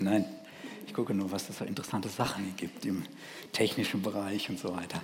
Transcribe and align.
Nein, 0.00 0.24
ich 0.86 0.94
gucke 0.94 1.12
nur, 1.12 1.32
was 1.32 1.48
es 1.48 1.58
so 1.58 1.64
interessante 1.64 2.08
Sachen 2.08 2.54
gibt 2.56 2.86
im 2.86 3.02
technischen 3.52 4.00
Bereich 4.02 4.48
und 4.48 4.58
so 4.58 4.76
weiter. 4.76 5.00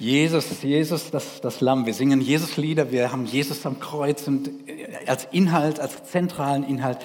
Jesus, 0.00 0.62
Jesus, 0.62 1.10
das, 1.10 1.40
das 1.40 1.60
Lamm. 1.60 1.86
Wir 1.86 1.94
singen 1.94 2.20
Jesus-Lieder, 2.20 2.90
wir 2.90 3.12
haben 3.12 3.26
Jesus 3.26 3.64
am 3.66 3.78
Kreuz 3.80 4.26
und 4.26 4.48
äh, 4.68 5.06
als 5.06 5.28
Inhalt, 5.30 5.78
als 5.78 6.10
zentralen 6.10 6.64
Inhalt 6.64 6.98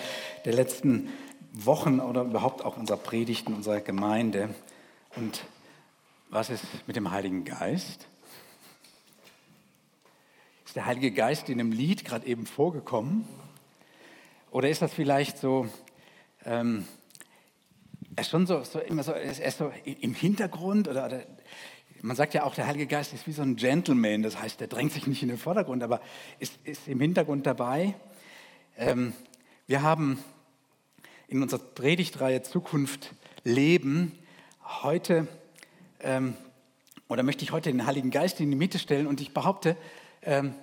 der 0.45 0.53
letzten 0.53 1.09
Wochen 1.51 1.99
oder 1.99 2.23
überhaupt 2.23 2.63
auch 2.63 2.77
unserer 2.77 2.97
Predigten, 2.97 3.53
unserer 3.53 3.81
Gemeinde. 3.81 4.55
Und 5.15 5.43
was 6.29 6.49
ist 6.49 6.63
mit 6.87 6.95
dem 6.95 7.11
Heiligen 7.11 7.43
Geist? 7.43 8.07
Ist 10.65 10.75
der 10.75 10.85
Heilige 10.85 11.11
Geist 11.11 11.49
in 11.49 11.57
dem 11.57 11.71
Lied 11.71 12.03
gerade 12.03 12.25
eben 12.25 12.45
vorgekommen? 12.45 13.27
Oder 14.51 14.69
ist 14.69 14.81
das 14.81 14.93
vielleicht 14.93 15.37
so, 15.37 15.67
ähm, 16.45 16.87
er 18.15 18.21
ist 18.21 18.29
schon 18.29 18.47
so, 18.47 18.63
so 18.63 18.79
immer 18.79 19.03
so, 19.03 19.11
er 19.11 19.47
ist 19.47 19.57
so 19.57 19.71
im 19.83 20.13
Hintergrund 20.13 20.87
oder, 20.87 21.05
oder 21.05 21.23
man 22.01 22.15
sagt 22.15 22.33
ja 22.33 22.43
auch, 22.43 22.55
der 22.55 22.67
Heilige 22.67 22.87
Geist 22.87 23.13
ist 23.13 23.27
wie 23.27 23.31
so 23.31 23.41
ein 23.41 23.55
Gentleman, 23.55 24.21
das 24.21 24.39
heißt, 24.39 24.59
der 24.59 24.67
drängt 24.67 24.93
sich 24.93 25.07
nicht 25.07 25.23
in 25.23 25.29
den 25.29 25.37
Vordergrund, 25.37 25.83
aber 25.83 26.01
ist, 26.39 26.57
ist 26.63 26.87
im 26.87 26.99
Hintergrund 26.99 27.45
dabei. 27.45 27.95
Ähm, 28.77 29.13
wir 29.67 29.81
haben 29.81 30.19
in 31.27 31.41
unserer 31.41 31.59
Predigtreihe 31.59 32.43
Zukunft 32.43 33.13
leben 33.43 34.11
heute, 34.63 35.27
ähm, 35.99 36.35
oder 37.09 37.23
möchte 37.23 37.43
ich 37.43 37.51
heute 37.51 37.71
den 37.71 37.85
Heiligen 37.85 38.11
Geist 38.11 38.39
in 38.39 38.49
die 38.49 38.57
Mitte 38.57 38.79
stellen 38.79 39.07
und 39.07 39.19
ich 39.19 39.33
behaupte, 39.33 39.75
ähm, 40.21 40.53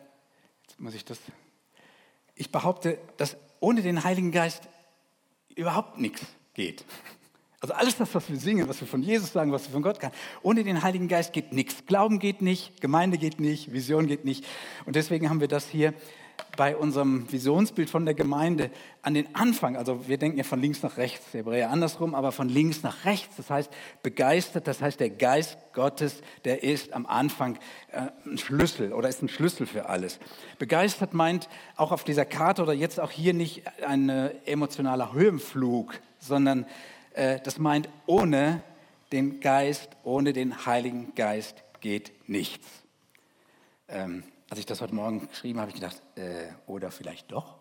jetzt 0.62 0.80
muss 0.80 0.94
ich 0.94 1.05
das, 1.05 1.19
ich 2.34 2.52
behaupte, 2.52 2.98
dass 3.16 3.36
ohne 3.60 3.83
den 3.83 4.05
Heiligen 4.05 4.33
Geist 4.33 4.69
überhaupt 5.56 5.98
nichts 5.98 6.23
geht. 6.55 6.84
Also 7.61 7.74
alles 7.74 7.97
das, 7.97 8.12
was 8.12 8.29
wir 8.29 8.36
singen, 8.36 8.69
was 8.69 8.81
wir 8.81 8.89
von 8.89 9.03
Jesus 9.03 9.33
sagen, 9.33 9.53
was 9.53 9.64
wir 9.67 9.72
von 9.72 9.83
Gott 9.83 10.00
kann, 10.00 10.11
ohne 10.42 10.64
den 10.64 10.83
Heiligen 10.83 11.06
Geist 11.06 11.33
geht 11.33 11.53
nichts. 11.53 11.86
Glauben 11.86 12.19
geht 12.19 12.42
nicht, 12.42 12.81
Gemeinde 12.81 13.19
geht 13.19 13.39
nicht, 13.39 13.72
Vision 13.72 14.09
geht 14.09 14.25
nicht. 14.25 14.44
Und 14.84 14.97
deswegen 14.97 15.31
haben 15.31 15.41
wir 15.41 15.47
das 15.47 15.69
hier 15.69 15.94
bei 16.56 16.77
unserem 16.77 17.30
Visionsbild 17.33 17.88
von 17.88 18.05
der 18.05 18.14
Gemeinde 18.14 18.70
an 19.00 19.14
den 19.14 19.34
Anfang, 19.34 19.77
also 19.77 20.06
wir 20.06 20.19
denken 20.19 20.36
ja 20.36 20.44
von 20.44 20.61
links 20.61 20.83
nach 20.83 20.98
rechts, 20.98 21.33
Hebräer 21.33 21.70
andersrum, 21.70 22.14
aber 22.14 22.30
von 22.30 22.48
links 22.48 22.83
nach 22.83 23.05
rechts, 23.05 23.36
das 23.36 23.48
heißt 23.48 23.72
begeistert, 24.02 24.66
das 24.66 24.83
heißt 24.83 25.00
der 25.00 25.10
Geist 25.10 25.56
Gottes, 25.72 26.22
der 26.44 26.62
ist 26.62 26.92
am 26.92 27.06
Anfang 27.06 27.58
äh, 27.91 28.08
ein 28.27 28.36
Schlüssel 28.36 28.92
oder 28.92 29.08
ist 29.08 29.22
ein 29.22 29.28
Schlüssel 29.28 29.66
für 29.66 29.88
alles. 29.88 30.19
Begeistert 30.58 31.14
meint 31.14 31.48
auch 31.77 31.91
auf 31.91 32.05
dieser 32.05 32.27
Karte 32.27 32.62
oder 32.62 32.75
jetzt 32.75 33.00
auch 33.00 33.10
hier 33.10 33.33
nicht 33.33 33.62
ein 33.86 34.08
emotionaler 34.44 35.14
Höhenflug, 35.14 35.94
sondern 36.19 36.66
äh, 37.14 37.41
das 37.42 37.58
meint, 37.58 37.88
ohne 38.06 38.62
den 39.12 39.41
Geist, 39.41 39.91
ohne 40.05 40.33
den 40.33 40.66
Heiligen 40.66 41.14
Geist 41.14 41.62
geht 41.80 42.12
nichts. 42.28 42.81
Ähm, 43.94 44.24
als 44.48 44.58
ich 44.58 44.64
das 44.64 44.80
heute 44.80 44.94
Morgen 44.94 45.28
geschrieben 45.28 45.58
habe, 45.58 45.70
habe 45.70 45.76
ich 45.76 45.82
gedacht, 45.82 46.02
äh, 46.16 46.48
oder 46.66 46.90
vielleicht 46.90 47.30
doch? 47.30 47.58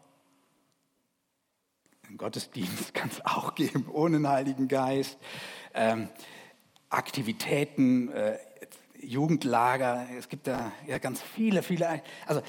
Ein 2.07 2.17
Gottesdienst 2.17 2.93
kann 2.93 3.09
es 3.09 3.25
auch 3.25 3.53
geben, 3.53 3.87
ohne 3.91 4.17
den 4.17 4.27
Heiligen 4.29 4.69
Geist. 4.69 5.17
Ähm, 5.73 6.07
Aktivitäten, 6.89 8.09
äh, 8.11 8.37
Jugendlager, 9.02 10.07
es 10.17 10.29
gibt 10.29 10.47
da 10.47 10.71
ja 10.87 10.99
ganz 10.99 11.21
viele, 11.21 11.63
viele. 11.63 12.02
Also 12.25 12.41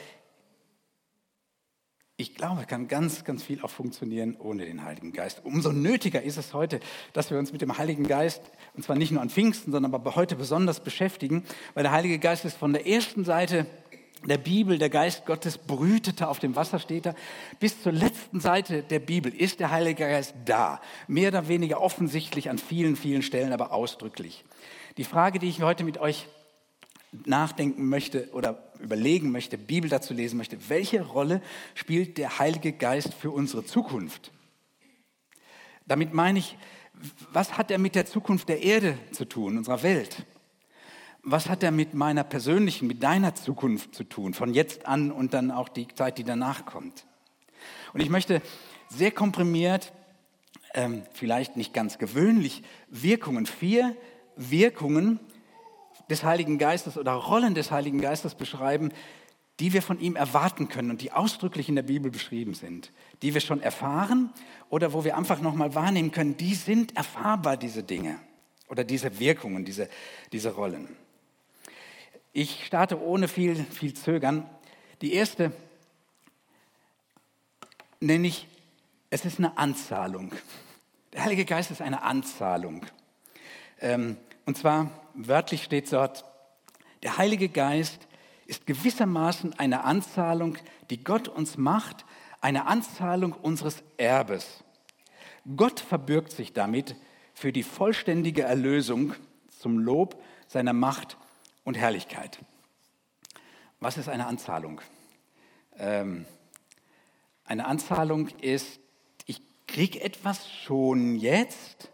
ich 2.22 2.36
glaube, 2.36 2.64
kann 2.66 2.86
ganz, 2.86 3.24
ganz 3.24 3.42
viel 3.42 3.60
auch 3.62 3.70
funktionieren 3.70 4.36
ohne 4.38 4.64
den 4.64 4.84
Heiligen 4.84 5.12
Geist. 5.12 5.44
Umso 5.44 5.72
nötiger 5.72 6.22
ist 6.22 6.36
es 6.36 6.54
heute, 6.54 6.78
dass 7.12 7.30
wir 7.30 7.38
uns 7.38 7.52
mit 7.52 7.60
dem 7.60 7.76
Heiligen 7.76 8.06
Geist, 8.06 8.42
und 8.74 8.84
zwar 8.84 8.94
nicht 8.94 9.10
nur 9.10 9.20
an 9.20 9.28
Pfingsten, 9.28 9.72
sondern 9.72 9.92
aber 9.92 10.14
heute 10.14 10.36
besonders 10.36 10.80
beschäftigen, 10.80 11.42
weil 11.74 11.82
der 11.82 11.90
Heilige 11.90 12.20
Geist 12.20 12.44
ist 12.44 12.56
von 12.56 12.72
der 12.72 12.86
ersten 12.86 13.24
Seite 13.24 13.66
der 14.24 14.38
Bibel, 14.38 14.78
der 14.78 14.88
Geist 14.88 15.26
Gottes 15.26 15.58
brütete 15.58 16.28
auf 16.28 16.38
dem 16.38 16.54
Wasser, 16.54 16.78
steht 16.78 17.06
da, 17.06 17.14
bis 17.58 17.82
zur 17.82 17.90
letzten 17.90 18.38
Seite 18.38 18.84
der 18.84 19.00
Bibel 19.00 19.34
ist 19.34 19.58
der 19.58 19.72
Heilige 19.72 20.04
Geist 20.04 20.32
da. 20.44 20.80
Mehr 21.08 21.30
oder 21.30 21.48
weniger 21.48 21.80
offensichtlich 21.80 22.48
an 22.48 22.58
vielen, 22.58 22.94
vielen 22.94 23.22
Stellen, 23.22 23.52
aber 23.52 23.72
ausdrücklich. 23.72 24.44
Die 24.96 25.04
Frage, 25.04 25.40
die 25.40 25.48
ich 25.48 25.62
heute 25.62 25.82
mit 25.82 25.98
euch 25.98 26.28
nachdenken 27.24 27.88
möchte 27.88 28.30
oder 28.32 28.72
überlegen 28.80 29.30
möchte, 29.30 29.58
Bibel 29.58 29.90
dazu 29.90 30.14
lesen 30.14 30.36
möchte, 30.36 30.68
welche 30.68 31.02
Rolle 31.02 31.42
spielt 31.74 32.18
der 32.18 32.38
Heilige 32.38 32.72
Geist 32.72 33.14
für 33.14 33.30
unsere 33.30 33.64
Zukunft? 33.64 34.32
Damit 35.86 36.14
meine 36.14 36.38
ich, 36.38 36.56
was 37.32 37.58
hat 37.58 37.70
er 37.70 37.78
mit 37.78 37.94
der 37.94 38.06
Zukunft 38.06 38.48
der 38.48 38.62
Erde 38.62 38.98
zu 39.12 39.24
tun, 39.24 39.58
unserer 39.58 39.82
Welt? 39.82 40.24
Was 41.22 41.48
hat 41.48 41.62
er 41.62 41.70
mit 41.70 41.94
meiner 41.94 42.24
persönlichen, 42.24 42.88
mit 42.88 43.02
deiner 43.02 43.34
Zukunft 43.34 43.94
zu 43.94 44.04
tun, 44.04 44.34
von 44.34 44.54
jetzt 44.54 44.86
an 44.86 45.12
und 45.12 45.34
dann 45.34 45.50
auch 45.50 45.68
die 45.68 45.88
Zeit, 45.88 46.18
die 46.18 46.24
danach 46.24 46.66
kommt? 46.66 47.06
Und 47.92 48.00
ich 48.00 48.10
möchte 48.10 48.42
sehr 48.88 49.12
komprimiert, 49.12 49.92
ähm, 50.74 51.02
vielleicht 51.12 51.56
nicht 51.56 51.74
ganz 51.74 51.98
gewöhnlich, 51.98 52.62
Wirkungen, 52.88 53.46
vier 53.46 53.94
Wirkungen 54.36 55.20
des 56.10 56.24
Heiligen 56.24 56.58
Geistes 56.58 56.96
oder 56.96 57.12
Rollen 57.12 57.54
des 57.54 57.70
Heiligen 57.70 58.00
Geistes 58.00 58.34
beschreiben, 58.34 58.92
die 59.60 59.72
wir 59.72 59.82
von 59.82 60.00
ihm 60.00 60.16
erwarten 60.16 60.68
können 60.68 60.90
und 60.90 61.02
die 61.02 61.12
ausdrücklich 61.12 61.68
in 61.68 61.76
der 61.76 61.82
Bibel 61.82 62.10
beschrieben 62.10 62.54
sind, 62.54 62.90
die 63.22 63.34
wir 63.34 63.40
schon 63.40 63.60
erfahren 63.60 64.30
oder 64.70 64.92
wo 64.92 65.04
wir 65.04 65.16
einfach 65.16 65.40
nochmal 65.40 65.74
wahrnehmen 65.74 66.10
können, 66.10 66.36
die 66.36 66.54
sind 66.54 66.96
erfahrbar, 66.96 67.56
diese 67.56 67.82
Dinge 67.82 68.18
oder 68.68 68.84
diese 68.84 69.18
Wirkungen, 69.20 69.64
diese, 69.64 69.88
diese 70.32 70.54
Rollen. 70.54 70.88
Ich 72.32 72.64
starte 72.66 73.00
ohne 73.00 73.28
viel, 73.28 73.54
viel 73.54 73.92
Zögern. 73.92 74.48
Die 75.02 75.12
erste 75.12 75.52
nenne 78.00 78.26
ich, 78.26 78.48
es 79.10 79.26
ist 79.26 79.38
eine 79.38 79.58
Anzahlung. 79.58 80.32
Der 81.12 81.24
Heilige 81.24 81.44
Geist 81.44 81.70
ist 81.70 81.82
eine 81.82 82.02
Anzahlung. 82.02 82.86
Ähm, 83.80 84.16
und 84.46 84.56
zwar 84.56 84.90
wörtlich 85.14 85.62
steht 85.62 85.92
dort, 85.92 86.24
der 87.02 87.18
Heilige 87.18 87.48
Geist 87.48 88.06
ist 88.46 88.66
gewissermaßen 88.66 89.58
eine 89.58 89.84
Anzahlung, 89.84 90.58
die 90.90 91.02
Gott 91.02 91.28
uns 91.28 91.56
macht, 91.56 92.04
eine 92.40 92.66
Anzahlung 92.66 93.32
unseres 93.32 93.82
Erbes. 93.96 94.62
Gott 95.56 95.80
verbürgt 95.80 96.32
sich 96.32 96.52
damit 96.52 96.96
für 97.34 97.52
die 97.52 97.62
vollständige 97.62 98.42
Erlösung 98.42 99.14
zum 99.48 99.78
Lob 99.78 100.22
seiner 100.46 100.72
Macht 100.72 101.16
und 101.64 101.76
Herrlichkeit. 101.76 102.38
Was 103.80 103.96
ist 103.96 104.08
eine 104.08 104.26
Anzahlung? 104.26 104.80
Ähm, 105.76 106.26
eine 107.44 107.66
Anzahlung 107.66 108.28
ist, 108.40 108.78
ich 109.26 109.40
kriege 109.66 110.00
etwas 110.02 110.50
schon 110.50 111.16
jetzt. 111.16 111.90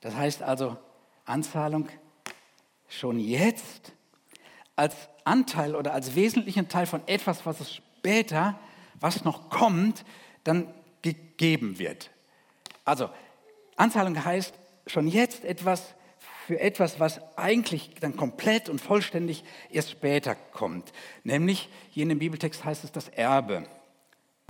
Das 0.00 0.14
heißt 0.14 0.42
also, 0.42 0.78
Anzahlung 1.30 1.88
schon 2.88 3.18
jetzt 3.18 3.92
als 4.76 4.94
Anteil 5.24 5.76
oder 5.76 5.94
als 5.94 6.14
wesentlichen 6.14 6.68
Teil 6.68 6.86
von 6.86 7.06
etwas, 7.06 7.46
was 7.46 7.60
es 7.60 7.74
später, 7.74 8.58
was 8.98 9.24
noch 9.24 9.50
kommt, 9.50 10.04
dann 10.44 10.72
gegeben 11.02 11.78
wird. 11.78 12.10
Also 12.84 13.10
Anzahlung 13.76 14.24
heißt 14.24 14.54
schon 14.86 15.06
jetzt 15.06 15.44
etwas 15.44 15.94
für 16.46 16.58
etwas, 16.58 16.98
was 16.98 17.20
eigentlich 17.36 17.94
dann 18.00 18.16
komplett 18.16 18.68
und 18.68 18.80
vollständig 18.80 19.44
erst 19.70 19.90
später 19.90 20.34
kommt. 20.34 20.92
Nämlich, 21.22 21.68
hier 21.90 22.02
in 22.02 22.08
dem 22.08 22.18
Bibeltext 22.18 22.64
heißt 22.64 22.82
es 22.82 22.90
das 22.90 23.08
Erbe 23.08 23.64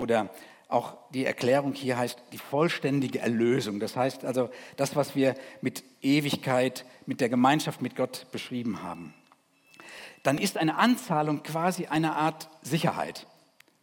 oder 0.01 0.31
auch 0.73 0.97
die 1.11 1.25
Erklärung 1.25 1.75
hier 1.75 1.99
heißt 1.99 2.23
die 2.33 2.39
vollständige 2.39 3.21
Erlösung. 3.21 3.81
Das 3.81 3.97
heißt 3.97 4.25
also 4.25 4.51
das, 4.77 4.97
was 4.97 5.15
wir 5.15 5.35
mit 5.61 5.83
Ewigkeit, 6.03 6.85
mit 7.07 7.21
der 7.21 7.29
Gemeinschaft 7.29 7.83
mit 7.83 7.97
Gott 7.97 8.27
beschrieben 8.33 8.83
haben. 8.83 9.15
Dann 10.23 10.39
ist 10.39 10.59
eine 10.59 10.77
Anzahlung 10.77 11.43
quasi 11.43 11.87
eine 11.87 12.15
Art 12.17 12.49
Sicherheit. 12.63 13.27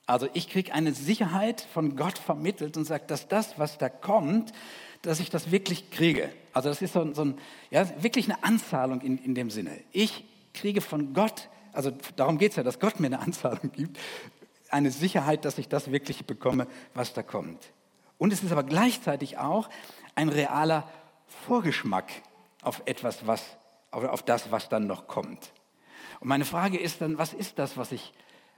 Also 0.05 0.29
ich 0.33 0.49
kriege 0.49 0.73
eine 0.73 0.93
Sicherheit 0.93 1.61
von 1.73 1.95
Gott 1.95 2.17
vermittelt 2.17 2.77
und 2.77 2.85
sage, 2.85 3.03
dass 3.07 3.27
das, 3.27 3.59
was 3.59 3.77
da 3.77 3.89
kommt, 3.89 4.53
dass 5.01 5.19
ich 5.19 5.29
das 5.29 5.51
wirklich 5.51 5.91
kriege. 5.91 6.29
Also 6.53 6.69
das 6.69 6.81
ist 6.81 6.93
so, 6.93 7.13
so 7.13 7.25
ein, 7.25 7.37
ja, 7.71 7.85
wirklich 8.01 8.25
eine 8.25 8.43
Anzahlung 8.43 9.01
in, 9.01 9.17
in 9.17 9.35
dem 9.35 9.49
Sinne. 9.49 9.71
Ich 9.91 10.23
kriege 10.53 10.81
von 10.81 11.13
Gott, 11.13 11.49
also 11.73 11.91
darum 12.15 12.37
geht 12.37 12.51
es 12.51 12.55
ja, 12.55 12.63
dass 12.63 12.79
Gott 12.79 12.99
mir 12.99 13.07
eine 13.07 13.19
Anzahlung 13.19 13.71
gibt, 13.73 13.97
eine 14.69 14.91
Sicherheit, 14.91 15.45
dass 15.45 15.57
ich 15.57 15.69
das 15.69 15.91
wirklich 15.91 16.25
bekomme, 16.25 16.67
was 16.93 17.13
da 17.13 17.23
kommt. 17.23 17.73
Und 18.17 18.33
es 18.33 18.43
ist 18.43 18.51
aber 18.51 18.63
gleichzeitig 18.63 19.37
auch 19.37 19.69
ein 20.15 20.29
realer 20.29 20.89
Vorgeschmack 21.45 22.11
auf 22.61 22.81
etwas, 22.85 23.27
was, 23.27 23.43
auf 23.91 24.23
das, 24.23 24.51
was 24.51 24.69
dann 24.69 24.87
noch 24.87 25.07
kommt. 25.07 25.51
Und 26.19 26.29
meine 26.29 26.45
Frage 26.45 26.79
ist 26.79 27.01
dann, 27.01 27.17
was 27.17 27.33
ist 27.33 27.59
das, 27.59 27.77
was 27.77 27.91
ich, 27.91 28.13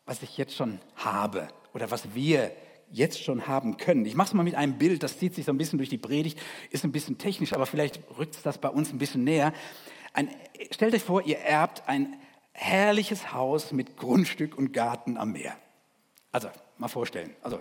was 0.06 0.24
ich 0.24 0.38
jetzt 0.38 0.56
schon 0.56 0.80
habe 0.96 1.50
oder 1.74 1.92
was 1.92 2.16
wir 2.16 2.52
jetzt 2.92 3.24
schon 3.24 3.48
haben 3.48 3.78
können. 3.78 4.06
Ich 4.06 4.16
mache 4.16 4.30
es 4.30 4.34
mal 4.34 4.44
mit 4.44 4.56
einem 4.56 4.78
Bild, 4.78 5.04
das 5.04 5.20
zieht 5.20 5.36
sich 5.36 5.46
so 5.46 5.52
ein 5.52 5.58
bisschen 5.58 5.78
durch 5.78 5.90
die 5.90 5.98
Predigt, 5.98 6.40
ist 6.72 6.84
ein 6.84 6.92
bisschen 6.92 7.18
technisch, 7.18 7.54
aber 7.54 7.66
vielleicht 7.66 8.00
rückt 8.18 8.36
es 8.36 8.42
das 8.42 8.58
bei 8.58 8.70
uns 8.70 8.92
ein 8.92 8.98
bisschen 8.98 9.24
näher. 9.24 9.54
Ein, 10.14 10.30
stellt 10.72 10.96
euch 10.96 11.04
vor, 11.04 11.24
ihr 11.24 11.38
erbt 11.40 11.88
ein 11.88 12.16
herrliches 12.54 13.32
Haus 13.34 13.72
mit 13.72 13.98
Grundstück 13.98 14.58
und 14.58 14.74
Garten 14.74 15.18
am 15.18 15.34
Meer. 15.34 15.56
Also, 16.32 16.50
mal 16.78 16.88
vorstellen. 16.88 17.36
Also, 17.42 17.60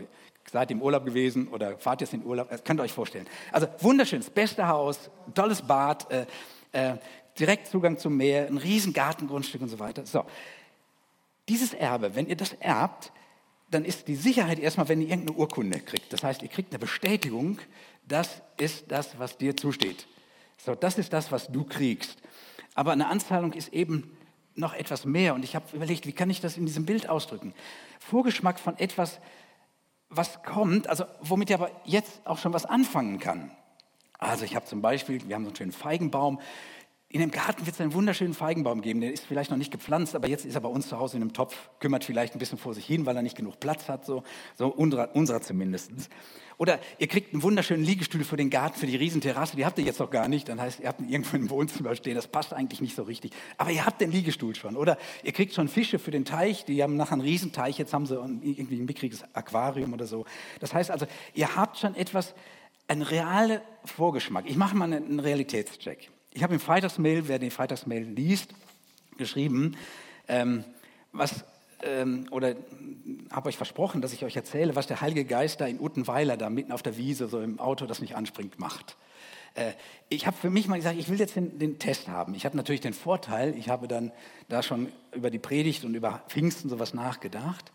seid 0.50 0.70
im 0.70 0.82
Urlaub 0.82 1.04
gewesen 1.04 1.48
oder 1.48 1.78
fahrt 1.78 2.00
jetzt 2.00 2.14
in 2.14 2.20
den 2.20 2.26
Urlaub, 2.28 2.50
das 2.50 2.64
könnt 2.64 2.80
ihr 2.80 2.84
euch 2.84 2.92
vorstellen. 2.92 3.26
Also, 3.52 3.68
wunderschönes, 3.80 4.30
beste 4.30 4.66
Haus, 4.68 5.10
tolles 5.34 5.62
Bad, 5.62 6.10
äh, 6.10 6.26
äh, 6.72 6.96
direkt 7.38 7.68
Zugang 7.68 7.98
zum 7.98 8.16
Meer, 8.16 8.46
ein 8.46 8.56
riesen 8.56 8.92
Gartengrundstück 8.92 9.62
und 9.62 9.68
so 9.68 9.78
weiter. 9.78 10.04
So, 10.04 10.24
dieses 11.48 11.72
Erbe, 11.72 12.14
wenn 12.14 12.26
ihr 12.26 12.36
das 12.36 12.52
erbt, 12.54 13.12
dann 13.70 13.84
ist 13.84 14.08
die 14.08 14.16
Sicherheit 14.16 14.58
erstmal, 14.58 14.88
wenn 14.88 15.00
ihr 15.00 15.08
irgendeine 15.08 15.38
Urkunde 15.38 15.80
kriegt. 15.80 16.12
Das 16.12 16.22
heißt, 16.22 16.42
ihr 16.42 16.48
kriegt 16.48 16.72
eine 16.72 16.78
Bestätigung, 16.78 17.58
das 18.06 18.42
ist 18.56 18.90
das, 18.90 19.18
was 19.18 19.36
dir 19.36 19.56
zusteht. 19.56 20.06
So, 20.56 20.74
das 20.74 20.98
ist 20.98 21.12
das, 21.12 21.30
was 21.30 21.48
du 21.48 21.64
kriegst. 21.64 22.18
Aber 22.74 22.92
eine 22.92 23.06
Anzahlung 23.08 23.52
ist 23.52 23.72
eben 23.72 24.16
noch 24.58 24.74
etwas 24.74 25.04
mehr. 25.04 25.34
Und 25.34 25.44
ich 25.44 25.54
habe 25.54 25.64
überlegt, 25.74 26.06
wie 26.06 26.12
kann 26.12 26.30
ich 26.30 26.40
das 26.40 26.56
in 26.56 26.66
diesem 26.66 26.84
Bild 26.84 27.08
ausdrücken? 27.08 27.54
Vorgeschmack 28.00 28.58
von 28.58 28.76
etwas, 28.78 29.20
was 30.10 30.42
kommt, 30.42 30.88
also 30.88 31.04
womit 31.20 31.50
ich 31.50 31.54
aber 31.54 31.70
jetzt 31.84 32.20
auch 32.24 32.38
schon 32.38 32.52
was 32.52 32.66
anfangen 32.66 33.18
kann. 33.18 33.50
Also 34.18 34.44
ich 34.44 34.56
habe 34.56 34.66
zum 34.66 34.82
Beispiel, 34.82 35.26
wir 35.28 35.34
haben 35.34 35.44
so 35.44 35.50
einen 35.50 35.56
schönen 35.56 35.72
Feigenbaum, 35.72 36.40
in 37.10 37.20
dem 37.20 37.30
Garten 37.30 37.64
wird 37.64 37.74
es 37.74 37.80
einen 37.80 37.94
wunderschönen 37.94 38.34
Feigenbaum 38.34 38.82
geben. 38.82 39.00
Der 39.00 39.10
ist 39.10 39.24
vielleicht 39.24 39.50
noch 39.50 39.56
nicht 39.56 39.70
gepflanzt, 39.70 40.14
aber 40.14 40.28
jetzt 40.28 40.44
ist 40.44 40.54
er 40.54 40.60
bei 40.60 40.68
uns 40.68 40.88
zu 40.88 40.98
Hause 40.98 41.16
in 41.16 41.22
einem 41.22 41.32
Topf, 41.32 41.70
kümmert 41.80 42.04
vielleicht 42.04 42.34
ein 42.34 42.38
bisschen 42.38 42.58
vor 42.58 42.74
sich 42.74 42.84
hin, 42.84 43.06
weil 43.06 43.16
er 43.16 43.22
nicht 43.22 43.36
genug 43.36 43.60
Platz 43.60 43.88
hat, 43.88 44.04
so, 44.04 44.24
so 44.56 44.68
unserer, 44.68 45.16
unserer 45.16 45.40
zumindest. 45.40 45.90
Oder 46.58 46.80
ihr 46.98 47.06
kriegt 47.06 47.32
einen 47.32 47.42
wunderschönen 47.42 47.82
Liegestuhl 47.82 48.24
für 48.24 48.36
den 48.36 48.50
Garten, 48.50 48.78
für 48.78 48.86
die 48.86 48.96
Riesenterrasse, 48.96 49.56
die 49.56 49.64
habt 49.64 49.78
ihr 49.78 49.84
jetzt 49.84 50.00
noch 50.00 50.10
gar 50.10 50.28
nicht. 50.28 50.50
Dann 50.50 50.60
heißt, 50.60 50.80
ihr 50.80 50.88
habt 50.88 51.00
ihn 51.00 51.08
irgendwo 51.08 51.36
im 51.38 51.48
Wohnzimmer 51.48 51.94
stehen, 51.94 52.14
das 52.14 52.26
passt 52.26 52.52
eigentlich 52.52 52.82
nicht 52.82 52.94
so 52.94 53.04
richtig. 53.04 53.32
Aber 53.56 53.70
ihr 53.70 53.86
habt 53.86 54.02
den 54.02 54.10
Liegestuhl 54.10 54.54
schon. 54.54 54.76
Oder 54.76 54.98
ihr 55.22 55.32
kriegt 55.32 55.54
schon 55.54 55.68
Fische 55.68 55.98
für 55.98 56.10
den 56.10 56.26
Teich, 56.26 56.66
die 56.66 56.82
haben 56.82 56.96
nachher 56.96 57.12
einen 57.12 57.22
Riesenteich, 57.22 57.78
jetzt 57.78 57.94
haben 57.94 58.04
sie 58.04 58.16
irgendwie 58.16 58.76
ein 58.76 58.84
mickriges 58.84 59.24
Aquarium 59.32 59.94
oder 59.94 60.06
so. 60.06 60.26
Das 60.60 60.74
heißt 60.74 60.90
also, 60.90 61.06
ihr 61.32 61.56
habt 61.56 61.78
schon 61.78 61.94
etwas, 61.94 62.34
einen 62.86 63.02
realen 63.02 63.60
Vorgeschmack. 63.84 64.44
Ich 64.46 64.56
mache 64.56 64.76
mal 64.76 64.92
einen 64.92 65.20
Realitätscheck. 65.20 66.10
Ich 66.32 66.42
habe 66.42 66.54
im 66.54 66.60
Freitagsmail, 66.60 67.28
wer 67.28 67.38
den 67.38 67.50
Freitagsmail 67.50 68.02
liest, 68.02 68.54
geschrieben, 69.16 69.76
ähm, 70.28 70.64
was, 71.12 71.44
ähm, 71.82 72.26
oder 72.30 72.54
habe 73.30 73.48
euch 73.48 73.56
versprochen, 73.56 74.00
dass 74.00 74.12
ich 74.12 74.24
euch 74.24 74.36
erzähle, 74.36 74.76
was 74.76 74.86
der 74.86 75.00
Heilige 75.00 75.24
Geist 75.24 75.60
da 75.60 75.66
in 75.66 75.80
Uttenweiler, 75.80 76.36
da 76.36 76.50
mitten 76.50 76.72
auf 76.72 76.82
der 76.82 76.96
Wiese, 76.96 77.28
so 77.28 77.40
im 77.40 77.58
Auto, 77.58 77.86
das 77.86 78.00
nicht 78.00 78.14
anspringt, 78.14 78.58
macht. 78.58 78.96
Äh, 79.54 79.72
ich 80.08 80.26
habe 80.26 80.36
für 80.36 80.50
mich 80.50 80.68
mal 80.68 80.76
gesagt, 80.76 80.98
ich 80.98 81.08
will 81.08 81.18
jetzt 81.18 81.36
den, 81.36 81.58
den 81.58 81.78
Test 81.78 82.08
haben. 82.08 82.34
Ich 82.34 82.44
habe 82.44 82.56
natürlich 82.56 82.80
den 82.80 82.94
Vorteil, 82.94 83.56
ich 83.56 83.68
habe 83.68 83.88
dann 83.88 84.12
da 84.48 84.62
schon 84.62 84.92
über 85.12 85.30
die 85.30 85.38
Predigt 85.38 85.84
und 85.84 85.94
über 85.94 86.22
Pfingsten 86.28 86.68
sowas 86.68 86.94
nachgedacht. 86.94 87.72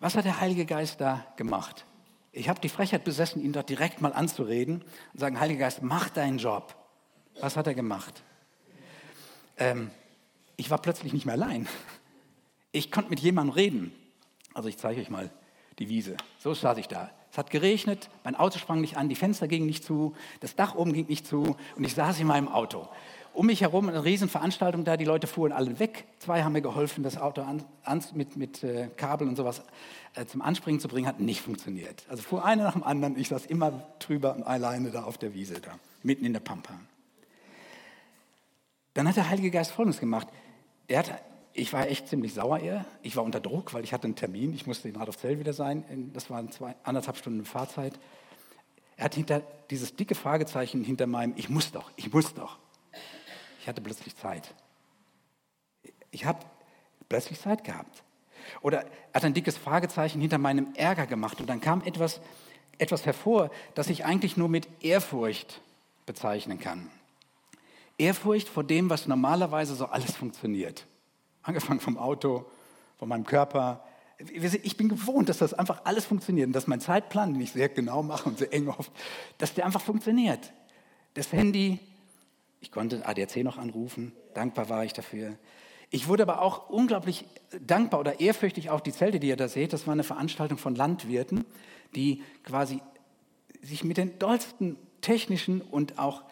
Was 0.00 0.14
hat 0.14 0.24
der 0.26 0.40
Heilige 0.40 0.66
Geist 0.66 1.00
da 1.00 1.26
gemacht? 1.36 1.86
Ich 2.32 2.50
habe 2.50 2.60
die 2.60 2.68
Frechheit 2.68 3.02
besessen, 3.04 3.42
ihn 3.42 3.52
dort 3.52 3.70
direkt 3.70 4.02
mal 4.02 4.12
anzureden 4.12 4.84
und 5.14 5.20
sagen, 5.20 5.40
Heiliger 5.40 5.60
Geist, 5.60 5.82
mach 5.82 6.10
deinen 6.10 6.36
Job. 6.36 6.76
Was 7.40 7.56
hat 7.56 7.66
er 7.66 7.74
gemacht? 7.74 8.22
Ähm, 9.58 9.90
ich 10.56 10.70
war 10.70 10.78
plötzlich 10.78 11.12
nicht 11.12 11.26
mehr 11.26 11.34
allein. 11.34 11.68
Ich 12.72 12.90
konnte 12.90 13.10
mit 13.10 13.20
jemandem 13.20 13.54
reden. 13.54 13.92
Also 14.54 14.68
ich 14.68 14.78
zeige 14.78 15.00
euch 15.00 15.10
mal 15.10 15.30
die 15.78 15.88
Wiese. 15.88 16.16
So 16.38 16.54
saß 16.54 16.78
ich 16.78 16.88
da. 16.88 17.10
Es 17.30 17.38
hat 17.38 17.50
geregnet, 17.50 18.08
mein 18.24 18.34
Auto 18.34 18.58
sprang 18.58 18.80
nicht 18.80 18.96
an, 18.96 19.10
die 19.10 19.14
Fenster 19.14 19.46
gingen 19.46 19.66
nicht 19.66 19.84
zu, 19.84 20.14
das 20.40 20.56
Dach 20.56 20.74
oben 20.74 20.94
ging 20.94 21.06
nicht 21.06 21.26
zu 21.26 21.56
und 21.76 21.84
ich 21.84 21.94
saß 21.94 22.18
in 22.20 22.26
meinem 22.26 22.48
Auto. 22.48 22.88
Um 23.34 23.44
mich 23.44 23.60
herum 23.60 23.90
eine 23.90 24.02
Riesenveranstaltung 24.02 24.84
da, 24.84 24.96
die 24.96 25.04
Leute 25.04 25.26
fuhren 25.26 25.52
alle 25.52 25.78
weg. 25.78 26.06
Zwei 26.18 26.42
haben 26.42 26.52
mir 26.52 26.62
geholfen, 26.62 27.04
das 27.04 27.18
Auto 27.18 27.42
an, 27.42 27.62
an, 27.82 28.02
mit, 28.14 28.38
mit 28.38 28.64
äh, 28.64 28.88
Kabel 28.96 29.28
und 29.28 29.36
sowas 29.36 29.62
äh, 30.14 30.24
zum 30.24 30.40
Anspringen 30.40 30.80
zu 30.80 30.88
bringen, 30.88 31.06
hat 31.06 31.20
nicht 31.20 31.42
funktioniert. 31.42 32.06
Also 32.08 32.22
fuhr 32.22 32.42
einer 32.42 32.64
nach 32.64 32.72
dem 32.72 32.82
anderen, 32.82 33.18
ich 33.18 33.28
saß 33.28 33.44
immer 33.44 33.82
drüber 33.98 34.34
und 34.34 34.42
alleine 34.42 34.90
da 34.90 35.04
auf 35.04 35.18
der 35.18 35.34
Wiese 35.34 35.60
da, 35.60 35.78
mitten 36.02 36.24
in 36.24 36.32
der 36.32 36.40
Pampa. 36.40 36.72
Dann 38.96 39.06
hat 39.06 39.16
der 39.16 39.28
Heilige 39.28 39.50
Geist 39.50 39.72
Folgendes 39.72 40.00
gemacht. 40.00 40.26
Er 40.88 41.00
hat, 41.00 41.22
ich 41.52 41.70
war 41.74 41.86
echt 41.86 42.08
ziemlich 42.08 42.32
sauer 42.32 42.60
eher. 42.60 42.86
Ich 43.02 43.14
war 43.14 43.24
unter 43.24 43.40
Druck, 43.40 43.74
weil 43.74 43.84
ich 43.84 43.92
hatte 43.92 44.04
einen 44.04 44.16
Termin. 44.16 44.54
Ich 44.54 44.66
musste 44.66 44.88
in 44.88 44.96
Radolfzell 44.96 45.38
wieder 45.38 45.52
sein. 45.52 46.10
Das 46.14 46.30
waren 46.30 46.50
zwei, 46.50 46.74
anderthalb 46.82 47.18
Stunden 47.18 47.44
Fahrzeit. 47.44 47.92
Er 48.96 49.04
hat 49.04 49.14
hinter 49.14 49.42
dieses 49.68 49.96
dicke 49.96 50.14
Fragezeichen 50.14 50.82
hinter 50.82 51.06
meinem 51.06 51.34
Ich 51.36 51.50
muss 51.50 51.72
doch, 51.72 51.90
ich 51.96 52.10
muss 52.10 52.32
doch. 52.32 52.56
Ich 53.60 53.68
hatte 53.68 53.82
plötzlich 53.82 54.16
Zeit. 54.16 54.54
Ich 56.10 56.24
habe 56.24 56.38
plötzlich 57.10 57.38
Zeit 57.38 57.64
gehabt. 57.64 58.02
Oder 58.62 58.86
er 58.86 58.88
hat 59.12 59.24
ein 59.26 59.34
dickes 59.34 59.58
Fragezeichen 59.58 60.22
hinter 60.22 60.38
meinem 60.38 60.68
Ärger 60.74 61.06
gemacht 61.06 61.38
und 61.38 61.50
dann 61.50 61.60
kam 61.60 61.82
etwas, 61.82 62.22
etwas 62.78 63.04
hervor, 63.04 63.50
das 63.74 63.90
ich 63.90 64.06
eigentlich 64.06 64.38
nur 64.38 64.48
mit 64.48 64.66
Ehrfurcht 64.82 65.60
bezeichnen 66.06 66.58
kann. 66.58 66.90
Ehrfurcht 67.98 68.48
vor 68.48 68.64
dem, 68.64 68.90
was 68.90 69.06
normalerweise 69.06 69.74
so 69.74 69.86
alles 69.86 70.12
funktioniert. 70.14 70.86
Angefangen 71.42 71.80
vom 71.80 71.96
Auto, 71.96 72.44
von 72.98 73.08
meinem 73.08 73.24
Körper. 73.24 73.84
Ich 74.18 74.76
bin 74.76 74.88
gewohnt, 74.88 75.28
dass 75.28 75.38
das 75.38 75.54
einfach 75.54 75.82
alles 75.84 76.04
funktioniert 76.04 76.46
und 76.46 76.52
dass 76.52 76.66
mein 76.66 76.80
Zeitplan, 76.80 77.34
den 77.34 77.42
ich 77.42 77.52
sehr 77.52 77.68
genau 77.68 78.02
mache 78.02 78.28
und 78.28 78.38
sehr 78.38 78.52
eng 78.52 78.68
oft, 78.68 78.90
dass 79.38 79.54
der 79.54 79.66
einfach 79.66 79.80
funktioniert. 79.80 80.52
Das 81.14 81.32
Handy, 81.32 81.78
ich 82.60 82.70
konnte 82.70 83.06
ADAC 83.06 83.44
noch 83.44 83.58
anrufen, 83.58 84.12
dankbar 84.34 84.68
war 84.68 84.84
ich 84.84 84.92
dafür. 84.92 85.36
Ich 85.90 86.08
wurde 86.08 86.24
aber 86.24 86.42
auch 86.42 86.68
unglaublich 86.68 87.24
dankbar 87.60 88.00
oder 88.00 88.18
ehrfürchtig 88.18 88.70
auf 88.70 88.82
die 88.82 88.92
Zelte, 88.92 89.20
die 89.20 89.28
ihr 89.28 89.36
da 89.36 89.48
seht. 89.48 89.72
Das 89.72 89.86
war 89.86 89.92
eine 89.92 90.02
Veranstaltung 90.02 90.58
von 90.58 90.74
Landwirten, 90.74 91.44
die 91.94 92.22
quasi 92.42 92.80
sich 93.62 93.84
mit 93.84 93.96
den 93.96 94.18
dollsten 94.18 94.76
technischen 95.00 95.60
und 95.60 95.98
auch 95.98 96.24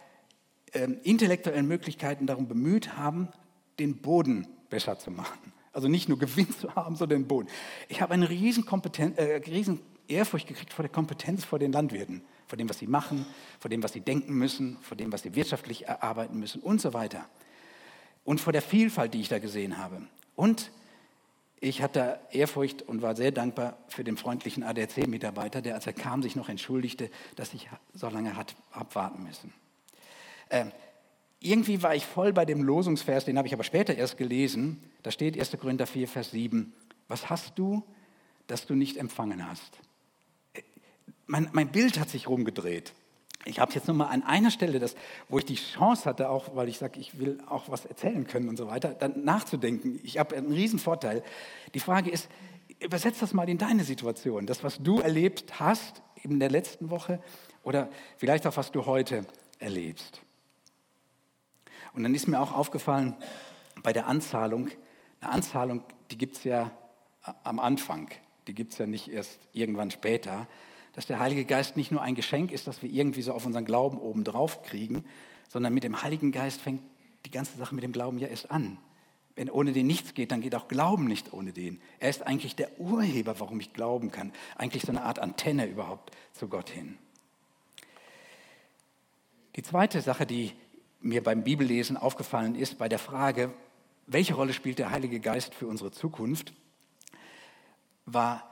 ähm, 0.75 0.99
intellektuellen 1.03 1.67
Möglichkeiten 1.67 2.27
darum 2.27 2.49
bemüht 2.49 2.97
haben, 2.97 3.29
den 3.79 3.99
Boden 3.99 4.47
besser 4.71 4.99
zu 4.99 5.11
machen. 5.11 5.53
Also 5.73 5.89
nicht 5.89 6.09
nur 6.09 6.19
Gewinn 6.19 6.51
zu 6.51 6.75
haben, 6.75 6.97
sondern 6.97 7.23
den 7.23 7.29
Boden. 7.29 7.49
Ich 7.89 8.01
habe 8.01 8.15
eine 8.15 8.29
riesen, 8.29 8.65
äh, 9.17 9.23
riesen 9.47 9.81
Ehrfurcht 10.09 10.47
gekriegt 10.47 10.73
vor 10.73 10.83
der 10.83 10.93
Kompetenz 10.93 11.45
vor 11.45 11.59
den 11.59 11.73
Landwirten, 11.73 12.23
vor 12.47 12.57
dem, 12.57 12.69
was 12.69 12.79
sie 12.79 12.87
machen, 12.87 13.27
vor 13.59 13.69
dem, 13.69 13.83
was 13.83 13.93
sie 13.93 14.01
denken 14.01 14.35
müssen, 14.35 14.79
vor 14.83 14.97
dem, 14.97 15.13
was 15.13 15.23
sie 15.23 15.35
wirtschaftlich 15.35 15.87
erarbeiten 15.87 16.39
müssen 16.39 16.61
und 16.61 16.81
so 16.81 16.93
weiter. 16.93 17.27
Und 18.25 18.41
vor 18.41 18.53
der 18.53 18.63
Vielfalt, 18.63 19.15
die 19.15 19.21
ich 19.21 19.29
da 19.29 19.39
gesehen 19.39 19.79
habe. 19.79 20.03
Und 20.37 20.71
ich 21.61 21.83
hatte 21.83 22.21
Ehrfurcht 22.31 22.83
und 22.83 23.03
war 23.03 23.17
sehr 23.17 23.33
dankbar 23.33 23.79
für 23.89 24.05
den 24.05 24.17
freundlichen 24.17 24.63
ADAC-Mitarbeiter, 24.63 25.63
der, 25.63 25.75
als 25.75 25.87
er 25.87 25.93
kam, 25.93 26.23
sich 26.23 26.37
noch 26.37 26.49
entschuldigte, 26.49 27.11
dass 27.37 27.55
ich 27.55 27.69
so 27.95 28.09
lange 28.09 28.37
hat 28.37 28.55
abwarten 28.71 29.23
müssen. 29.23 29.53
Äh, 30.49 30.67
irgendwie 31.41 31.83
war 31.83 31.95
ich 31.95 32.07
voll 32.07 32.33
bei 32.33 32.45
dem 32.45 32.63
Losungsvers, 32.63 33.27
den 33.27 33.37
habe 33.37 33.47
ich 33.47 33.55
aber 33.55 33.65
später 33.65 33.95
erst 33.95 34.17
gelesen. 34.17 34.83
Da 35.03 35.11
steht 35.11 35.39
1. 35.39 35.59
Korinther 35.61 35.87
4, 35.87 36.09
Vers 36.09 36.31
7. 36.31 36.73
Was 37.09 37.29
hast 37.29 37.59
du, 37.59 37.85
das 38.47 38.67
du 38.67 38.75
nicht 38.75 38.97
empfangen 38.97 39.47
hast? 39.47 39.79
Äh, 40.55 40.63
mein, 41.27 41.49
mein 41.53 41.69
Bild 41.69 41.99
hat 42.01 42.09
sich 42.09 42.29
rumgedreht. 42.29 42.95
Ich 43.47 43.59
habe 43.59 43.73
jetzt 43.73 43.87
nur 43.87 43.97
mal 43.97 44.07
an 44.07 44.23
einer 44.23 44.51
Stelle, 44.51 44.79
das, 44.79 44.95
wo 45.29 45.39
ich 45.39 45.45
die 45.45 45.57
Chance 45.57 46.07
hatte, 46.07 46.31
auch 46.31 46.57
weil 46.57 46.69
ich 46.69 46.79
sage, 46.79 46.99
ich 46.99 47.19
will 47.19 47.39
auch 47.47 47.69
was 47.69 47.85
erzählen 47.85 48.27
können 48.27 48.49
und 48.49 48.57
so 48.57 48.67
weiter, 48.69 48.95
dann 48.95 49.23
nachzudenken. 49.25 50.01
Ich 50.03 50.19
habe 50.19 50.35
einen 50.37 50.51
riesen 50.51 50.79
Vorteil. 50.79 51.23
Die 51.75 51.81
Frage 51.81 52.11
ist, 52.11 52.31
übersetzt 52.81 53.21
das 53.21 53.35
mal 53.35 53.49
in 53.49 53.59
deine 53.59 53.85
Situation. 53.85 54.47
Das, 54.47 54.65
was 54.65 54.83
du 54.83 55.01
erlebt 55.01 55.61
hast 55.61 56.03
in 56.23 56.41
der 56.41 56.51
letzten 56.51 56.89
Woche 56.91 57.21
oder 57.63 57.91
vielleicht 58.17 58.47
auch, 58.47 58.57
was 58.57 58.73
du 58.73 58.87
heute 58.87 59.27
erlebst. 59.59 60.23
Und 61.95 62.03
dann 62.03 62.15
ist 62.15 62.29
mir 62.29 62.41
auch 62.41 62.53
aufgefallen, 62.53 63.15
bei 63.83 63.93
der 63.93 64.07
Anzahlung, 64.07 64.69
eine 65.21 65.33
Anzahlung, 65.33 65.83
die 66.11 66.19
gibt 66.19 66.37
es 66.37 66.45
ja 66.45 66.71
am 67.43 67.59
Anfang, 67.59 68.11
die 68.47 68.55
gibt 68.55 68.73
es 68.73 68.79
ja 68.79 68.87
nicht 68.87 69.09
erst 69.09 69.39
irgendwann 69.53 69.91
später, 69.91 70.47
dass 70.93 71.07
der 71.07 71.19
Heilige 71.19 71.45
Geist 71.45 71.77
nicht 71.77 71.91
nur 71.91 72.03
ein 72.03 72.15
Geschenk 72.15 72.53
ist, 72.53 72.67
das 72.67 72.83
wir 72.83 72.91
irgendwie 72.91 73.23
so 73.23 73.33
auf 73.33 73.47
unseren 73.47 73.65
Glauben 73.65 73.99
oben 73.99 74.25
drauf 74.25 74.63
kriegen, 74.63 75.05
sondern 75.49 75.75
mit 75.75 75.85
dem 75.85 76.03
Heiligen 76.03 76.33
Geist 76.33 76.61
fängt 76.61 76.83
die 77.25 77.31
ganze 77.31 77.57
Sache 77.57 77.75
mit 77.75 77.83
dem 77.83 77.93
Glauben 77.93 78.19
ja 78.19 78.29
erst 78.29 78.51
an. 78.51 78.79
Wenn 79.37 79.51
ohne 79.51 79.73
den 79.73 79.87
nichts 79.87 80.15
geht, 80.15 80.31
dann 80.31 80.41
geht 80.41 80.55
auch 80.55 80.69
Glauben 80.69 81.07
nicht 81.07 81.33
ohne 81.33 81.53
den. 81.53 81.81
Er 81.99 82.11
ist 82.11 82.25
eigentlich 82.25 82.55
der 82.55 82.79
Urheber, 82.79 83.41
warum 83.41 83.59
ich 83.59 83.73
glauben 83.73 84.13
kann. 84.13 84.33
Eigentlich 84.57 84.85
so 84.85 84.91
eine 84.91 85.03
Art 85.03 85.19
Antenne 85.19 85.67
überhaupt 85.67 86.13
zu 86.33 86.49
Gott 86.49 86.71
hin. 86.71 86.99
Die 89.57 89.63
zweite 89.63 90.01
Sache, 90.01 90.27
die 90.27 90.53
mir 91.05 91.23
beim 91.23 91.45
Bibellesen 91.45 91.97
aufgefallen 91.97 92.55
ist, 92.55 92.79
bei 92.79 92.89
der 92.89 92.99
Frage, 92.99 93.53
welche 94.07 94.35
Rolle 94.35 94.53
spielt 94.53 94.79
der 94.79 94.91
Heilige 94.91 95.21
Geist 95.21 95.55
für 95.55 95.67
unsere 95.67 95.91
Zukunft, 95.91 96.53
war 98.07 98.43